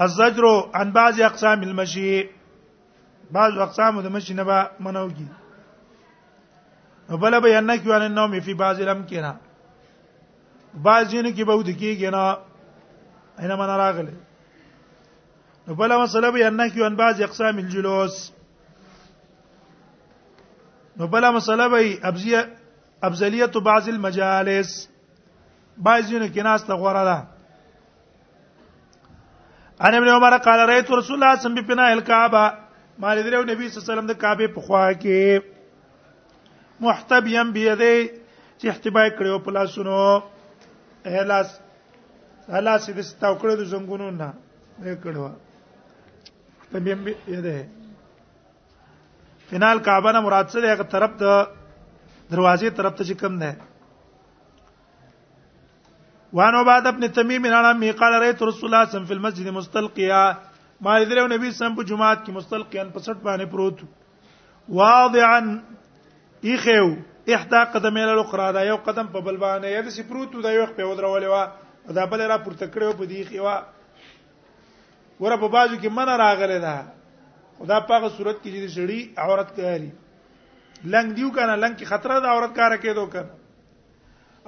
الزجر 0.04 0.44
عن 0.74 0.90
بعض 0.92 1.20
اقسام 1.20 1.62
المشي 1.62 2.22
بعض 3.30 3.58
اقسام 3.58 4.00
د 4.00 4.06
مشي 4.08 4.34
نه 4.34 4.42
به 4.42 4.68
منوږي 4.84 5.28
نو 7.10 7.16
بل 7.16 7.40
به 7.40 7.58
ان 7.58 7.70
کې 7.76 7.90
ان 7.90 8.02
النوم 8.02 8.40
فی 8.40 8.54
بعض 8.54 8.80
الامکنه 8.80 9.36
بعضینو 10.74 11.28
کې 11.30 11.42
به 11.46 11.54
ود 11.56 11.66
کېږي 11.68 12.10
نه 12.10 12.38
اينه 13.40 13.56
من 13.56 13.66
راغله 13.82 14.14
نو 15.68 15.74
بل 15.74 15.96
مسله 15.98 16.30
به 16.30 16.46
ان 16.48 16.68
کې 16.70 16.80
ان 16.82 16.94
بعض 16.96 17.20
اقسام 17.22 17.58
الجلوس 17.58 18.30
نو 20.96 21.06
بلا 21.06 21.30
مسله 21.32 21.68
به 21.68 21.98
ابزیه 22.02 22.44
افضلیت 23.02 23.56
بعض 23.56 23.88
المجالس 23.88 24.88
بعضینو 25.78 26.26
کې 26.26 26.42
ناس 26.48 26.64
ته 26.64 26.74
غوړه 26.74 27.04
ده 27.04 27.26
ان 29.86 29.94
ابن 30.00 30.08
عمر 30.08 30.36
قال 30.46 30.60
رأيت 30.68 30.90
رسول 30.90 30.98
الله 30.98 31.02
صلى 31.06 31.16
الله 31.16 31.34
عليه 31.40 31.48
وسلم 31.48 31.66
بناء 31.74 31.92
الكعبه 31.92 32.52
ما 32.98 33.14
لیدلو 33.14 33.42
نبی 33.42 33.68
صلی 33.68 33.78
الله 33.78 33.86
علیه 33.86 33.92
وسلم 33.92 34.06
د 34.12 34.18
کعبه 34.20 34.46
په 34.54 34.60
خوا 34.60 34.92
کې 34.92 35.42
محتبيا 36.80 37.42
بيدي 37.44 38.10
چې 38.58 38.68
احتبا 38.68 39.08
کړو 39.08 39.44
په 39.44 39.50
لاسونو 39.50 40.22
هلاس 41.04 41.58
هلاس 42.50 42.90
دې 42.90 43.00
ستاو 43.00 43.38
کړو 43.38 43.56
د 43.56 43.72
زنګونو 43.72 44.10
نه 44.20 44.30
کړو 45.04 45.30
تبيم 46.72 47.04
بيدي 47.04 47.60
فینال 49.52 49.78
کعبه 49.86 50.12
نه 50.16 50.20
مراد 50.24 50.46
څه 50.52 50.58
دی 50.64 50.68
هغه 50.72 50.84
طرف 50.92 51.12
ته 51.22 51.30
دروازې 52.32 52.68
طرف 52.78 52.92
ته 53.00 53.04
چې 53.08 53.14
کوم 53.22 53.34
ده 53.42 53.50
وانو 56.38 56.60
بعد 56.68 56.86
ابن 56.90 57.04
تمیم 57.18 57.42
ان 57.48 57.52
عالم 57.56 57.84
قال 58.02 58.12
رایت 58.24 58.40
رسول 58.50 58.66
الله 58.70 58.90
صم 58.94 59.04
فی 59.10 59.14
المسجد 59.18 59.46
مستلقیا 59.58 60.22
ما 60.86 60.92
لیدلو 61.02 61.26
نبی 61.34 61.48
سم 61.58 61.74
په 61.80 61.84
جمعات 61.90 62.22
کې 62.24 62.30
مستلقیا 62.38 62.84
په 62.94 63.00
سټ 63.08 63.18
باندې 63.26 63.50
پروت 63.56 63.78
واضعا 64.80 65.40
اخیو 66.54 66.88
احدا 67.36 67.60
قدم 67.76 67.94
ال 68.04 68.10
الاخرى 68.14 68.48
دا 68.60 68.64
یو 68.68 68.76
قدم 68.88 69.06
په 69.18 69.24
بل 69.28 69.36
باندې 69.44 69.66
یده 69.78 69.90
سی 69.98 70.06
پروت 70.14 70.32
دا 70.48 70.54
یو 70.56 70.64
په 70.80 70.88
ودرولې 70.94 71.28
وا 71.36 71.44
دا 72.00 72.08
بل 72.16 72.26
را 72.32 72.40
پورته 72.48 72.72
کړو 72.72 72.98
په 73.04 73.12
دی 73.12 73.20
خوا 73.30 73.54
ور 75.26 75.36
په 75.44 75.54
باجو 75.58 75.76
کې 75.76 75.96
من 76.00 76.16
راغله 76.24 76.58
ده 76.66 76.74
خدا 77.62 77.78
پاغه 77.88 78.08
صورت 78.16 78.36
کې 78.42 78.48
چې 78.52 78.70
شړی 78.76 79.00
عورت 79.24 79.48
کوي 79.56 79.88
لنګ 80.94 81.08
دیو 81.18 81.28
کنه 81.36 81.54
لنګ 81.64 81.76
کې 81.78 81.84
خطر 81.90 82.10
ده 82.24 82.28
عورت 82.30 82.52
کار 82.56 82.72
کېدو 82.76 83.04
کنه 83.12 83.32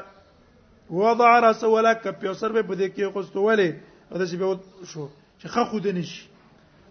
وضع 0.90 1.40
راس 1.42 1.64
ولا 1.64 1.94
کپ 1.94 2.24
یو 2.24 2.34
سر 2.42 2.52
به 2.56 2.62
بده 2.62 2.88
کې 2.96 3.12
خوستولې 3.14 3.70
او 4.12 4.18
دسی 4.22 4.38
به 4.40 4.60
شو 4.92 5.08
چې 5.42 5.48
خه 5.54 5.64
خود 5.72 5.88
نشي 6.00 6.22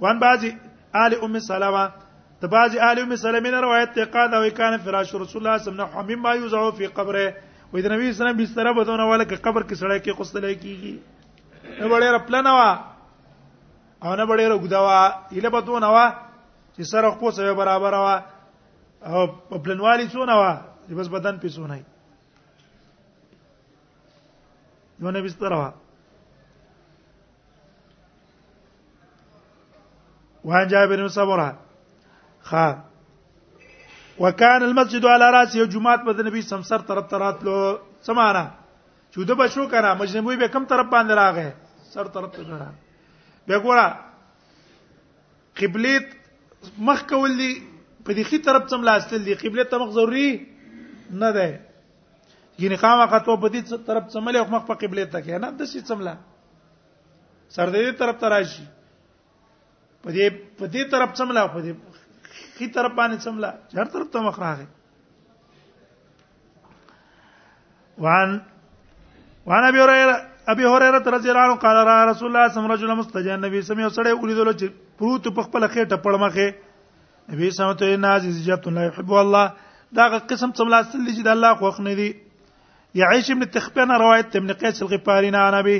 وان 0.00 0.16
بعضی 0.18 0.50
آل 1.04 1.12
ام 1.22 1.38
سلمہ 1.48 1.84
ته 2.40 2.46
بعضی 2.56 2.78
آل 2.88 2.98
ام 3.02 3.12
سلمہ 3.24 3.50
نه 3.56 3.60
روایت 3.66 3.92
ته 3.98 4.04
قال 4.16 4.34
او 4.34 4.42
کان 4.62 4.78
فراش 4.88 5.12
رسول 5.14 5.46
الله 5.46 5.62
صلی 5.62 5.72
الله 5.72 5.84
علیه 5.84 5.92
وسلم 5.92 6.24
مما 6.24 6.32
یوزعو 6.40 6.70
فی 6.80 6.86
قبره 6.86 7.26
وې 7.72 7.80
د 7.84 7.86
نبی 7.94 8.04
صلی 8.06 8.08
الله 8.08 8.08
علیه 8.08 8.16
وسلم 8.16 8.40
بستر 8.42 8.72
بدونه 8.80 9.04
ولکه 9.12 9.36
قبر 9.36 9.66
کې 9.68 9.74
سړی 9.80 9.98
کې 10.00 10.16
قصله 10.22 10.52
کیږي 10.54 10.74
کی. 10.82 10.96
نه 11.80 11.86
وړه 11.90 12.18
پلان 12.26 12.46
وا 12.58 12.70
او 14.04 14.10
نه 14.18 14.24
وړه 14.30 14.44
غدوا 14.62 15.34
اله 15.36 15.48
په 15.54 15.60
دونه 15.66 15.88
وا 15.96 16.06
چې 16.74 16.82
سره 16.92 17.08
خو 17.18 17.30
سره 17.36 17.52
برابر 17.60 17.92
وا 17.94 18.16
او 19.08 19.18
په 19.50 19.56
پلانوالي 19.64 20.06
څونه 20.12 20.34
وا 20.40 20.52
چې 20.86 20.92
بس 20.98 21.08
بدن 21.08 21.34
په 21.42 21.48
څونه 21.54 21.74
یو 25.00 25.10
نه 25.10 25.20
بستر 25.22 25.52
وا 25.52 25.70
وعن 30.44 30.66
جابر 30.68 31.00
بن 31.02 31.08
سمره 31.08 31.48
خا 32.48 32.66
وكان 34.18 34.62
المسجد 34.62 35.04
على 35.04 35.26
راسه 35.30 35.66
جمعه 35.66 35.96
په 36.04 36.22
نبی 36.30 36.40
سمسر 36.42 36.78
طرف 36.88 37.10
ترات 37.10 37.44
لو 37.44 37.56
سمانه 38.02 38.50
چوده 39.16 39.32
بشو 39.34 39.68
کنه 39.72 39.94
مجنبوی 39.96 40.36
به 40.42 40.48
کم 40.52 40.64
طرف 40.70 40.86
باندې 40.94 41.14
راغې 41.20 41.48
سر 41.96 42.06
طرف 42.14 42.28
ته 42.36 42.42
غړا 42.48 42.68
بیا 43.48 43.58
ګورا 43.64 43.86
قبلت 45.60 46.06
مخ 46.86 47.00
کول 47.10 47.32
دي 47.40 47.52
په 48.04 48.10
دې 48.16 48.22
خي 48.28 48.38
طرف 48.46 48.62
څم 48.70 48.80
لاستل 48.88 49.20
دي 49.24 49.32
قبلت 49.42 49.66
ته 49.72 49.76
مخ 49.82 49.88
ضروري 49.96 50.28
نه 51.22 51.30
ده 51.36 51.46
یعنی 52.62 52.76
خامخا 52.82 53.18
ته 53.26 53.40
په 53.40 53.48
دې 53.54 53.60
طرف 53.86 54.04
څملې 54.12 54.38
او 54.40 54.46
مخ 54.54 54.62
په 54.68 54.74
قبلت 54.84 55.08
ته 55.14 55.18
کې 55.24 55.32
نه 55.44 55.48
د 55.60 55.62
شي 55.72 55.80
څملا 55.90 56.14
سر 57.56 57.66
دې 57.76 57.92
طرف 58.02 58.16
ته 58.24 58.28
راشي 58.36 58.66
په 60.02 60.10
دې 60.18 60.26
په 60.58 60.64
دې 60.74 60.82
طرف 60.96 61.10
څملا 61.22 61.42
په 61.54 61.58
دې 61.68 61.72
خي 62.58 62.66
طرف 62.76 62.92
باندې 63.00 63.16
څملا 63.24 63.50
هر 63.80 63.86
طرف 63.96 64.08
ته 64.18 64.24
مخ 64.28 64.38
راغې 64.44 64.68
وعن 68.04 68.30
وانا 69.46 69.68
ابي 69.68 69.80
هريره 69.84 70.16
ابي 70.48 70.66
هريره 70.66 70.98
رضی 71.16 71.28
الله 71.30 71.40
عنه 71.46 71.54
قال 71.64 71.76
را 71.88 71.96
رسول 72.10 72.28
الله 72.30 72.46
صلی 72.48 72.60
الله 72.62 72.72
علیه 72.76 72.84
وسلم 72.84 72.98
مستجن 73.02 73.36
نبی 73.46 73.58
سم 73.68 73.78
یو 73.84 73.90
سړی 73.96 74.12
ولیدل 74.22 74.50
چې 74.60 74.66
پروت 74.98 75.24
په 75.36 75.42
خپل 75.46 75.62
خېټه 75.74 75.96
پړمخه 76.04 76.48
نبی 77.32 77.46
سم 77.58 77.70
ته 77.80 77.96
نازیز 78.04 78.36
جبت 78.46 78.66
الله 78.70 78.82
يحب 78.90 79.10
الله 79.24 79.44
دا 79.96 80.04
قسم 80.30 80.50
څه 80.56 80.62
ملاسل 80.68 81.06
چې 81.16 81.22
د 81.26 81.30
الله 81.34 81.50
خوښ 81.60 81.76
نه 81.86 81.94
دي 82.00 82.08
يعيش 83.00 83.26
ابن 83.34 83.46
تخبيان 83.56 83.90
روایت 84.04 84.26
ابن 84.40 84.50
قيس 84.60 84.82
الغفاري 84.82 85.28
عن 85.46 85.54
ابي 85.60 85.78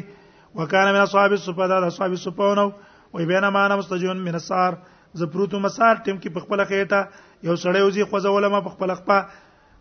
وكان 0.57 0.87
من 0.95 1.01
اصحاب 1.07 1.33
الصفه 1.39 1.65
ده 1.71 1.87
اصحاب 1.87 2.13
الصفه 2.19 2.49
نو 2.61 2.69
وبينما 3.15 3.59
انا 3.67 3.75
مستجن 3.81 4.17
من 4.29 4.35
السار 4.41 4.73
زپروت 5.19 5.53
مسار 5.67 5.95
ټیم 6.05 6.17
کې 6.23 6.29
په 6.35 6.41
خپل 6.45 6.59
خېټه 6.71 7.01
یو 7.51 7.55
سړی 7.65 7.83
وزي 7.87 8.03
خوځولم 8.11 8.55
په 8.67 8.71
خپل 8.77 8.89
خپل 9.01 9.21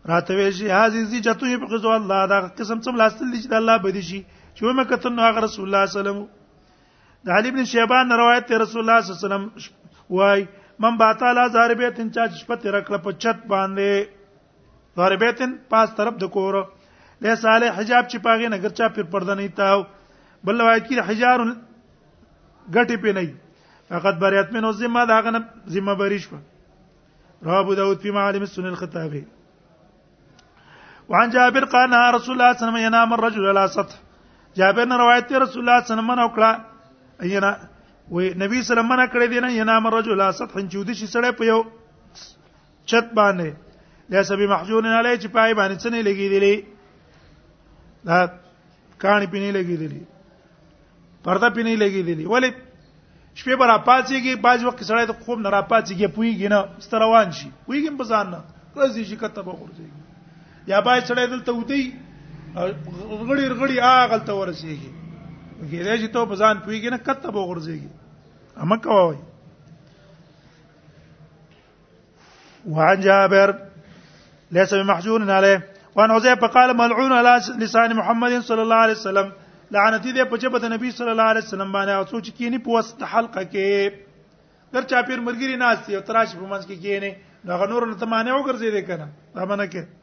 راته 0.08 0.34
وی 0.38 0.50
شي 0.56 0.66
هاذي 0.70 1.00
زی 1.12 1.18
جتو 1.26 1.46
په 1.60 1.66
قزو 1.70 1.92
الله 1.92 2.26
دا 2.32 2.36
قسم 2.58 2.80
څم 2.86 2.96
لاستل 3.00 3.30
دي 3.30 3.38
چې 3.44 3.54
الله 3.60 3.76
بده 3.86 4.02
شي 4.08 4.18
چې 4.26 4.62
ومه 4.66 4.84
کتن 4.90 5.16
نو 5.18 5.22
هغه 5.28 5.40
رسول 5.44 5.64
الله 5.68 5.86
صلی 5.92 6.00
الله 6.00 6.00
علیه 6.00 6.00
وسلم 6.00 6.20
د 7.24 7.28
علی 7.38 7.48
ابن 7.54 7.62
شیبان 7.70 8.14
روایت 8.20 8.46
ته 8.50 8.60
رسول 8.64 8.80
الله 8.84 9.00
صلی 9.00 9.10
الله 9.10 9.18
علیه 9.18 9.26
وسلم 9.26 10.14
وای 10.18 10.40
من 10.84 10.94
باتا 11.02 11.32
لا 11.38 11.44
زاربیتن 11.56 12.08
چا 12.18 12.28
شپته 12.42 12.68
رکړه 12.76 12.98
په 13.06 13.10
چت 13.24 13.38
باندې 13.50 13.90
زاربیتن 15.00 15.50
پاس 15.74 15.96
طرف 15.98 16.22
د 16.24 16.32
کور 16.38 16.54
له 16.60 17.34
ساله 17.42 17.74
حجاب 17.80 18.08
چې 18.10 18.16
پاغه 18.28 18.48
نګر 18.54 18.70
چا 18.80 18.86
پر 18.98 19.10
پرده 19.16 19.38
نه 19.42 19.50
تاو 19.62 19.78
بل 20.50 20.64
وای 20.68 20.80
کی 20.90 21.02
حجار 21.10 21.44
غټی 22.74 22.96
په 23.06 23.18
نه 23.20 23.30
فقط 23.94 24.14
بریات 24.24 24.48
منو 24.58 24.72
ذمہ 24.84 25.06
داغه 25.14 25.46
ذمہ 25.78 25.94
بریش 26.04 26.30
په 26.34 26.44
رابو 27.52 27.74
داود 27.82 27.98
فی 28.06 28.10
معالم 28.20 28.44
السنن 28.48 28.74
الخطابی 28.76 29.20
وعن 31.08 31.30
جابر 31.30 31.64
قال 31.70 31.90
نه 31.90 32.10
رسول 32.18 32.32
الله 32.34 32.52
صلی 32.52 32.62
الله 32.62 32.66
علیه 32.66 32.66
وسلم 32.66 32.76
ینام 32.86 33.10
الرجل 33.14 33.44
على 33.50 33.68
سطح 33.68 33.94
جابر 34.58 34.84
نه 34.90 34.96
روایت 34.96 35.26
ته 35.28 35.38
رسول 35.38 35.60
الله 35.68 35.78
صلی 35.86 35.96
الله 35.98 36.04
علیه 36.04 36.08
وسلم 36.10 36.24
وکړه 36.26 36.50
اینا 37.22 37.50
وی 38.12 38.24
نبی 38.42 38.62
صلی 38.62 38.78
الله 38.80 38.92
علیه 38.94 39.04
وسلم 39.04 39.12
کړی 39.14 39.26
دی 39.32 39.38
نه 39.40 39.52
ینام 39.52 39.86
الرجل 39.86 40.16
على 40.20 40.32
سطح 40.32 40.56
چودي 40.72 40.94
شي 40.98 41.06
سړی 41.06 41.30
په 41.38 41.44
یو 41.50 41.60
چت 42.90 43.06
باندې 43.18 43.50
لیسا 44.10 44.34
بی 44.36 44.46
محجون 44.46 44.86
علی 44.86 45.12
چې 45.22 45.26
پای 45.28 45.54
باندې 45.54 45.76
څه 45.82 45.88
نه 45.90 46.02
لګیدلی 46.08 46.54
دا 48.06 48.16
کانی 49.02 49.26
پینې 49.26 49.50
لګیدلی 49.58 50.02
پرده 51.24 51.48
پینې 51.50 51.74
لګیدلی 51.84 52.24
ولی 52.32 52.50
شپې 53.38 53.54
برا 53.60 53.76
پاتېږي 53.78 54.32
باج 54.44 54.64
وخت 54.64 54.82
سړی 54.90 55.06
ته 55.06 55.12
خوب 55.24 55.38
نه 55.38 55.48
را 55.54 55.62
پاتېږي 55.70 56.14
پویږي 56.16 56.48
نه 56.54 56.58
ستروان 56.84 57.30
شي 57.38 57.48
پویږي 57.66 57.90
په 57.98 58.04
ځان 58.10 58.26
نه 58.34 58.40
کله 58.74 58.86
شي 58.94 59.16
کته 59.22 59.42
به 59.42 59.54
ورځي 59.54 60.15
یا 60.66 60.80
پای 60.82 61.00
سړی 61.08 61.26
دلته 61.32 61.52
ودی 61.56 61.82
غړي 63.26 63.46
غړي 63.58 63.80
آغل 63.80 64.22
ته 64.26 64.32
ورسیږي 64.32 64.90
کېدای 65.70 65.98
شي 66.04 66.08
ته 66.14 66.26
په 66.32 66.38
ځان 66.40 66.62
پويږي 66.64 66.90
نه 66.90 66.98
کته 67.06 67.30
به 67.30 67.42
ورځيږي 67.50 67.90
اما 68.60 68.76
کوي 68.88 69.16
وعن 72.76 73.00
جابر 73.00 73.52
ليس 74.56 74.74
بمحزون 74.74 75.30
عليه 75.30 75.62
وان 75.98 76.10
حذيفه 76.14 76.46
قال 76.54 76.76
ملعون 76.80 77.12
على 77.18 77.64
لسان 77.66 77.94
محمد 77.98 78.38
صلى 78.40 78.62
الله 78.62 78.86
عليه 78.86 78.98
وسلم 79.00 79.28
لعنت 79.70 80.02
دې 80.06 80.30
په 80.32 80.40
چبه 80.46 80.62
د 80.64 80.72
نبی 80.76 80.90
صلی 80.96 81.10
الله 81.12 81.30
علیه 81.34 81.46
وسلم 81.48 81.70
باندې 81.76 81.92
او 82.00 82.10
سوچ 82.14 82.30
کینی 82.40 82.58
په 82.66 82.78
وسط 82.78 83.04
حلقه 83.12 83.44
کې 83.52 84.02
در 84.74 84.90
چا 84.92 85.02
پیر 85.10 85.22
مرګری 85.28 85.62
ناشتي 85.64 85.96
او 85.96 86.02
تراش 86.10 86.34
په 86.40 86.50
منځ 86.50 86.66
کې 86.66 86.82
کینی 86.86 87.14
دا 87.50 87.60
غنور 87.64 87.86
له 87.92 88.00
تمانه 88.04 88.40
وګرځي 88.40 88.74
دې 88.78 88.82
کنه 88.90 89.08
دا 89.38 89.44
منه 89.52 89.66
کې 89.70 89.95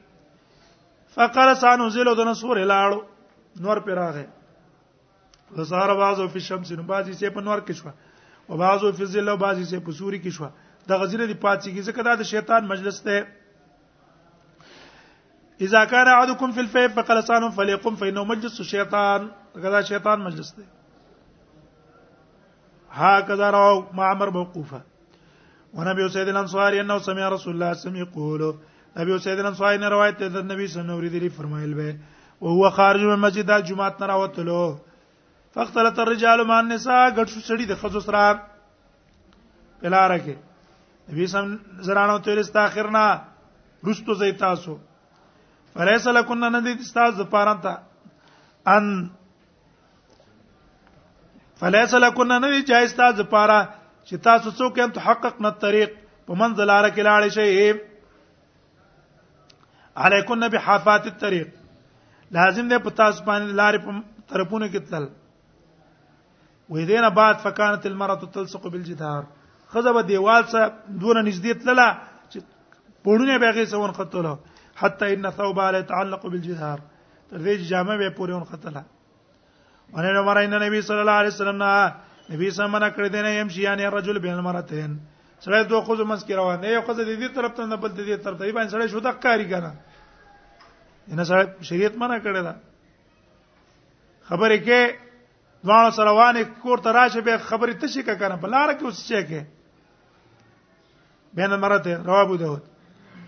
فقال 1.16 1.48
سانو 1.60 1.86
زلو 1.96 2.14
د 2.16 2.20
نسور 2.30 2.56
لاړو 2.70 2.98
نور 3.66 3.78
پر 3.84 3.92
راغې 3.98 4.26
وزار 5.60 5.90
بازو 6.00 6.24
په 6.34 6.40
شمس 6.48 6.68
نو 6.80 6.84
بازي 6.90 7.12
سه 7.20 7.30
په 7.36 7.42
نور 7.46 7.58
کې 7.68 7.74
شو 7.80 7.88
او 8.50 8.54
بازو 8.62 8.86
په 8.98 9.04
زلو 9.12 9.34
بازي 9.44 9.64
سه 9.70 9.76
په 9.86 9.92
سوري 10.00 10.18
کې 10.24 10.30
شو 10.36 10.42
د 10.92 10.94
غزره 11.02 11.24
دی 11.30 11.36
پاتې 11.46 11.68
کې 11.70 11.86
ځکه 11.88 12.00
دا 12.08 12.12
د 12.22 12.24
شیطان 12.32 12.62
مجلس 12.74 12.96
ته 13.08 13.18
اذا 15.68 15.80
كان 15.94 16.06
احدكم 16.14 16.48
في 16.58 16.62
الفيل 16.66 16.90
فقال 17.00 17.22
سانو 17.30 17.50
فليقم 17.60 17.98
فانه 18.04 18.24
مجلس 18.34 18.54
الشيطان 18.66 19.20
غدا 19.66 19.80
شیطان 19.94 20.24
مجلس 20.28 20.48
ته 20.58 20.64
ها 23.00 23.14
کذا 23.32 23.48
راو 23.58 23.76
معمر 24.02 24.28
موقوفه 24.38 24.80
ونبي 25.80 26.02
سيد 26.18 26.28
الانصاري 26.36 26.76
انه 26.84 26.96
سمع 27.08 27.24
رسول 27.38 27.52
الله 27.56 27.70
سمع 27.86 28.00
يقوله 28.06 28.52
ابي 28.96 29.18
سعيد 29.18 29.38
الانصاري 29.38 29.76
نه 29.78 29.88
روایت 29.92 30.18
ده 30.22 30.42
نبی 30.42 30.66
صلی 30.66 30.80
الله 30.80 30.96
علیه 30.96 31.10
وسلم 31.10 31.28
فرمایل 31.28 31.74
به 31.74 31.96
او 32.40 32.48
هو 32.48 32.70
خارج 32.70 33.00
من 33.00 33.18
مسجد 33.18 33.50
الجمعه 33.50 33.92
نه 34.00 34.06
راوتلو 34.06 34.74
فاختلط 35.54 35.98
الرجال 36.00 36.46
مع 36.46 36.58
النساء 36.60 37.10
غټ 37.16 37.28
شو 37.32 37.40
سړي 37.48 37.64
د 37.70 37.74
خزو 37.80 38.00
سره 38.06 38.22
پلاره 39.80 40.16
کې 40.24 41.12
نبی 41.12 41.26
سم 41.34 41.52
زرانو 41.88 42.18
ته 42.28 42.34
لست 42.38 42.56
اخرنا 42.56 43.04
رستو 43.90 44.14
زي 44.22 44.32
تاسو 44.42 44.76
فليس 45.74 46.06
لكن 46.18 46.52
ندي 46.56 46.72
استاذ 46.84 47.20
پارانتا 47.36 47.74
ان 48.76 48.88
فليس 51.60 51.94
لكن 51.94 52.32
ندي 52.44 52.62
جائز 52.72 52.96
تاسو 53.02 53.24
پارا 53.34 53.58
چې 54.04 54.16
تاسو 54.28 54.50
څوک 54.50 54.78
هم 54.78 54.90
تحقق 55.00 55.40
نه 55.48 55.50
طریق 55.66 55.92
په 56.26 56.34
منځ 56.34 56.68
لار 56.72 56.88
کې 56.90 57.02
لاړ 57.02 57.28
شي 57.38 57.95
علیکن 60.04 60.40
بحافات 60.52 61.06
الطريق 61.06 61.48
لازم 62.30 62.68
ده 62.70 62.78
پتا 62.86 63.06
سبحان 63.18 63.42
الله 63.42 63.56
لارې 63.60 63.84
په 63.84 64.24
طرفونه 64.32 64.66
کې 64.70 64.80
تل 64.90 65.06
وې 66.72 66.84
دینه 66.90 67.08
بعد 67.18 67.40
فکانت 67.44 67.86
المرأة 67.90 68.28
تلصق 68.34 68.66
بالجدار 68.74 69.22
خزبه 69.74 70.02
دیوال 70.10 70.44
سره 70.52 70.66
دونه 71.04 71.22
نږدې 71.28 71.62
تلله 71.62 71.88
چې 72.30 72.38
پړونه 73.06 73.38
به 73.44 73.50
غي 73.58 73.64
سون 73.74 73.94
قتله 74.00 74.34
حتى 74.82 75.14
ان 75.14 75.30
ثوب 75.38 75.60
على 75.60 75.78
يتعلق 75.78 76.26
بالجدار 76.26 76.84
تر 76.86 77.42
دې 77.42 77.72
جامه 77.72 77.96
به 78.04 78.12
پورې 78.18 78.30
اون 78.30 78.46
خطله 78.52 78.84
ونه 79.96 80.22
عمر 80.22 80.42
ان 80.44 80.58
نبی 80.68 80.80
صلی 80.90 81.00
الله 81.04 81.20
علیه 81.22 81.34
وسلم 81.38 81.62
نبی 82.30 82.50
سمنا 82.50 82.88
کړی 82.90 83.16
دی 83.16 83.22
نه 83.28 83.34
يم 83.40 83.54
یعنی 83.64 83.90
رجل 84.00 84.18
بين 84.28 84.34
المرأتين 84.38 84.98
سړی 85.44 85.62
دوه 85.70 85.84
خو 85.86 85.96
زمس 85.96 86.24
کې 86.24 86.32
روان 86.36 86.60
دی 86.62 86.68
یو 86.72 86.82
خزه 86.86 87.04
د 87.04 87.08
دې 87.20 87.28
طرف 87.36 87.56
ته 87.56 87.66
نه 87.72 87.76
بل 87.80 87.90
د 87.96 88.00
دې 88.04 88.16
طرف 88.24 88.38
ته 88.38 88.52
باندې 88.52 88.72
سړی 88.72 88.86
شو 88.92 89.00
د 89.06 89.12
کاری 89.24 89.44
کنه 89.50 89.72
نه 91.18 91.22
صاحب 91.30 91.48
شریعت 91.68 91.96
منع 92.02 92.16
کړی 92.26 92.42
دا 92.46 92.54
خبره 94.30 94.56
کې 94.68 95.04
ځوان 95.68 95.90
سره 95.98 96.14
وانه 96.20 96.44
کور 96.64 96.82
ته 96.86 96.92
راشه 96.98 97.20
به 97.28 97.38
خبره 97.50 97.74
تشي 97.84 98.02
کنه 98.08 98.36
بل 98.36 98.50
لار 98.50 98.72
کې 98.78 98.84
اوس 98.84 99.04
چې 99.10 99.28
کې 99.28 99.40
بین 101.36 101.52
المرته 101.52 101.98
رواه 102.10 102.20
ابو 102.24 102.36
داود 102.46 102.62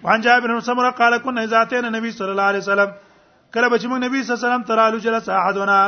وان 0.02 0.20
جابر 0.26 0.54
بن 0.54 0.60
سمره 0.72 0.90
قال 1.02 1.18
كنا 1.28 1.44
اذا 1.46 1.60
اتينا 1.62 1.86
النبي 1.92 2.10
صلى 2.18 2.30
الله 2.30 2.42
عليه 2.42 2.58
وسلم 2.58 2.92
کله 3.54 3.66
بچ 3.72 3.84
موږ 3.86 4.04
نبی 4.08 4.22
صلی 4.22 4.34
الله 4.34 4.40
علیه 4.40 4.46
وسلم 4.48 4.62
ترالو 4.68 4.98
جلس 5.08 5.28
احدنا 5.44 5.78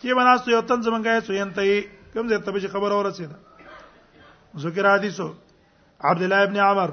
کی 0.00 0.14
بناستو 0.14 0.50
یو 0.50 0.60
تن 0.60 0.80
زمونږه 0.82 1.24
سوینتای 1.24 1.82
کوم 2.12 2.28
ځای 2.30 2.38
ته 2.38 2.54
به 2.54 2.68
خبر 2.74 2.92
اورسیده 2.96 4.64
ذکر 4.64 4.94
حدیثو 4.96 5.34
عبد 6.04 6.22
الله 6.22 6.42
ابن 6.42 6.56
عمر 6.56 6.90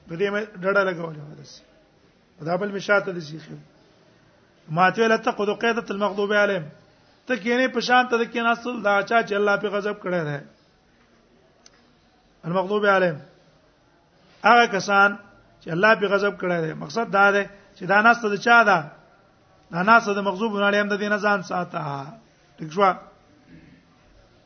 په 0.10 0.14
دې 0.20 0.28
مې 0.34 0.41
ډډه 0.62 0.82
لګولې 0.89 1.20
و 1.26 1.34
داسې 1.39 1.62
دا 2.47 2.53
بل 2.62 2.70
مشاته 2.78 3.12
د 3.14 3.20
شیخ 3.28 3.43
ماته 4.78 4.97
ویل 5.01 5.16
ته 5.26 5.32
قد 5.39 5.49
قیدت 5.62 5.88
المغضوب 5.95 6.32
علیهم 6.43 6.66
ته 7.28 7.34
کینې 7.43 7.68
په 7.78 7.82
شان 7.88 8.03
ته 8.10 8.16
کې 8.32 8.41
نسل 8.47 8.76
دا 8.88 8.95
چا 9.10 9.18
چې 9.28 9.34
الله 9.39 9.56
په 9.64 9.68
غضب 9.78 9.95
کړی 10.03 10.22
دی 10.28 10.38
المغضوب 12.49 12.86
علیهم 12.97 13.18
هغه 14.47 14.66
کسان 14.76 15.10
چې 15.62 15.68
الله 15.78 15.91
په 16.01 16.08
غضب 16.14 16.34
کړی 16.43 16.58
دی 16.66 16.74
مقصد 16.84 17.08
دا 17.18 17.26
دی 17.38 17.43
چې 17.78 17.84
دا 17.93 17.97
ناس 18.08 18.18
ته 18.22 18.38
چا 18.47 18.62
ده 18.70 18.80
دا 19.74 19.84
ناس 19.91 20.06
د 20.10 20.18
مغضوب 20.30 20.62
علیهم 20.62 20.88
د 20.93 20.99
دې 21.01 21.10
نه 21.10 21.18
ځان 21.18 21.39
ساته 21.51 22.62
ټیک 22.62 22.70
شو 22.78 22.93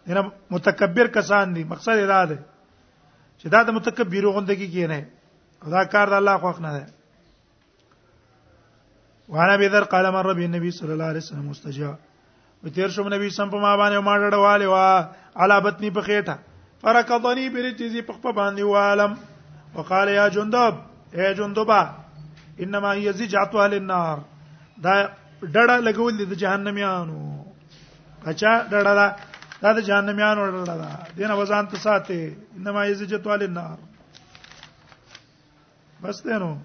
دغه 0.07 0.32
متکبر 0.51 1.07
کسان 1.16 1.51
دي 1.55 1.64
مقصد 1.76 2.07
دا 2.16 2.26
دی 2.34 2.38
چې 3.39 3.47
دا 3.55 3.60
د 3.64 3.70
متکبرو 3.78 4.32
غوندګي 4.36 4.68
کې 4.74 4.88
نه 4.91 5.01
دا 5.68 5.84
کار 5.93 6.07
د 6.10 6.14
الله 6.24 6.38
خوښ 6.41 6.60
نه 6.66 6.72
ده 6.74 6.86
وانا 9.36 9.57
به 9.62 9.70
در 9.76 9.84
قال 9.91 10.10
مر 10.10 10.26
ربي 10.26 10.45
النبي 10.45 10.72
صلى 10.72 10.91
الله 10.93 11.05
عليه 11.12 11.20
وسلم 11.24 11.45
مستجا 11.51 11.91
وتیر 12.64 12.89
شوم 12.95 13.14
نبی 13.14 13.30
سم 13.30 13.49
په 13.49 13.57
ما 13.57 13.76
باندې 13.78 13.97
ما 13.97 14.18
ډډواله 14.18 14.68
وا 14.68 15.07
علا 15.36 15.60
بتنی 15.60 15.89
په 15.97 16.01
خېټه 16.01 16.38
فرکضنی 16.82 17.49
برتیزی 17.49 18.01
په 18.01 18.14
خپل 18.14 18.32
باندې 18.32 18.62
والم 18.64 19.16
وقال 19.76 20.10
يا 20.10 20.28
جندب 20.36 20.74
اے 21.18 21.34
جندبا 21.41 21.82
انما 22.64 22.93
هي 22.93 23.14
زجعت 23.24 23.55
اهل 23.55 23.74
النار 23.74 24.20
دا 24.78 25.10
ډډه 25.41 25.80
لګول 25.89 26.18
دي 26.18 26.26
د 26.26 26.34
جهنميانو 26.34 27.45
کچا 28.26 28.55
ډډه 28.64 29.16
دا 29.62 29.74
د 29.74 29.80
جهنميانو 29.91 30.49
ډډه 30.51 30.78
ده 30.82 31.14
دینه 31.16 31.36
وزن 31.41 31.68
ته 31.76 31.86
ساتي 31.88 32.20
انما 32.57 32.84
هي 32.86 32.93
زجعت 33.03 33.28
اهل 33.32 33.43
النار 33.43 33.78
Mas 36.01 36.21
deram 36.21 36.59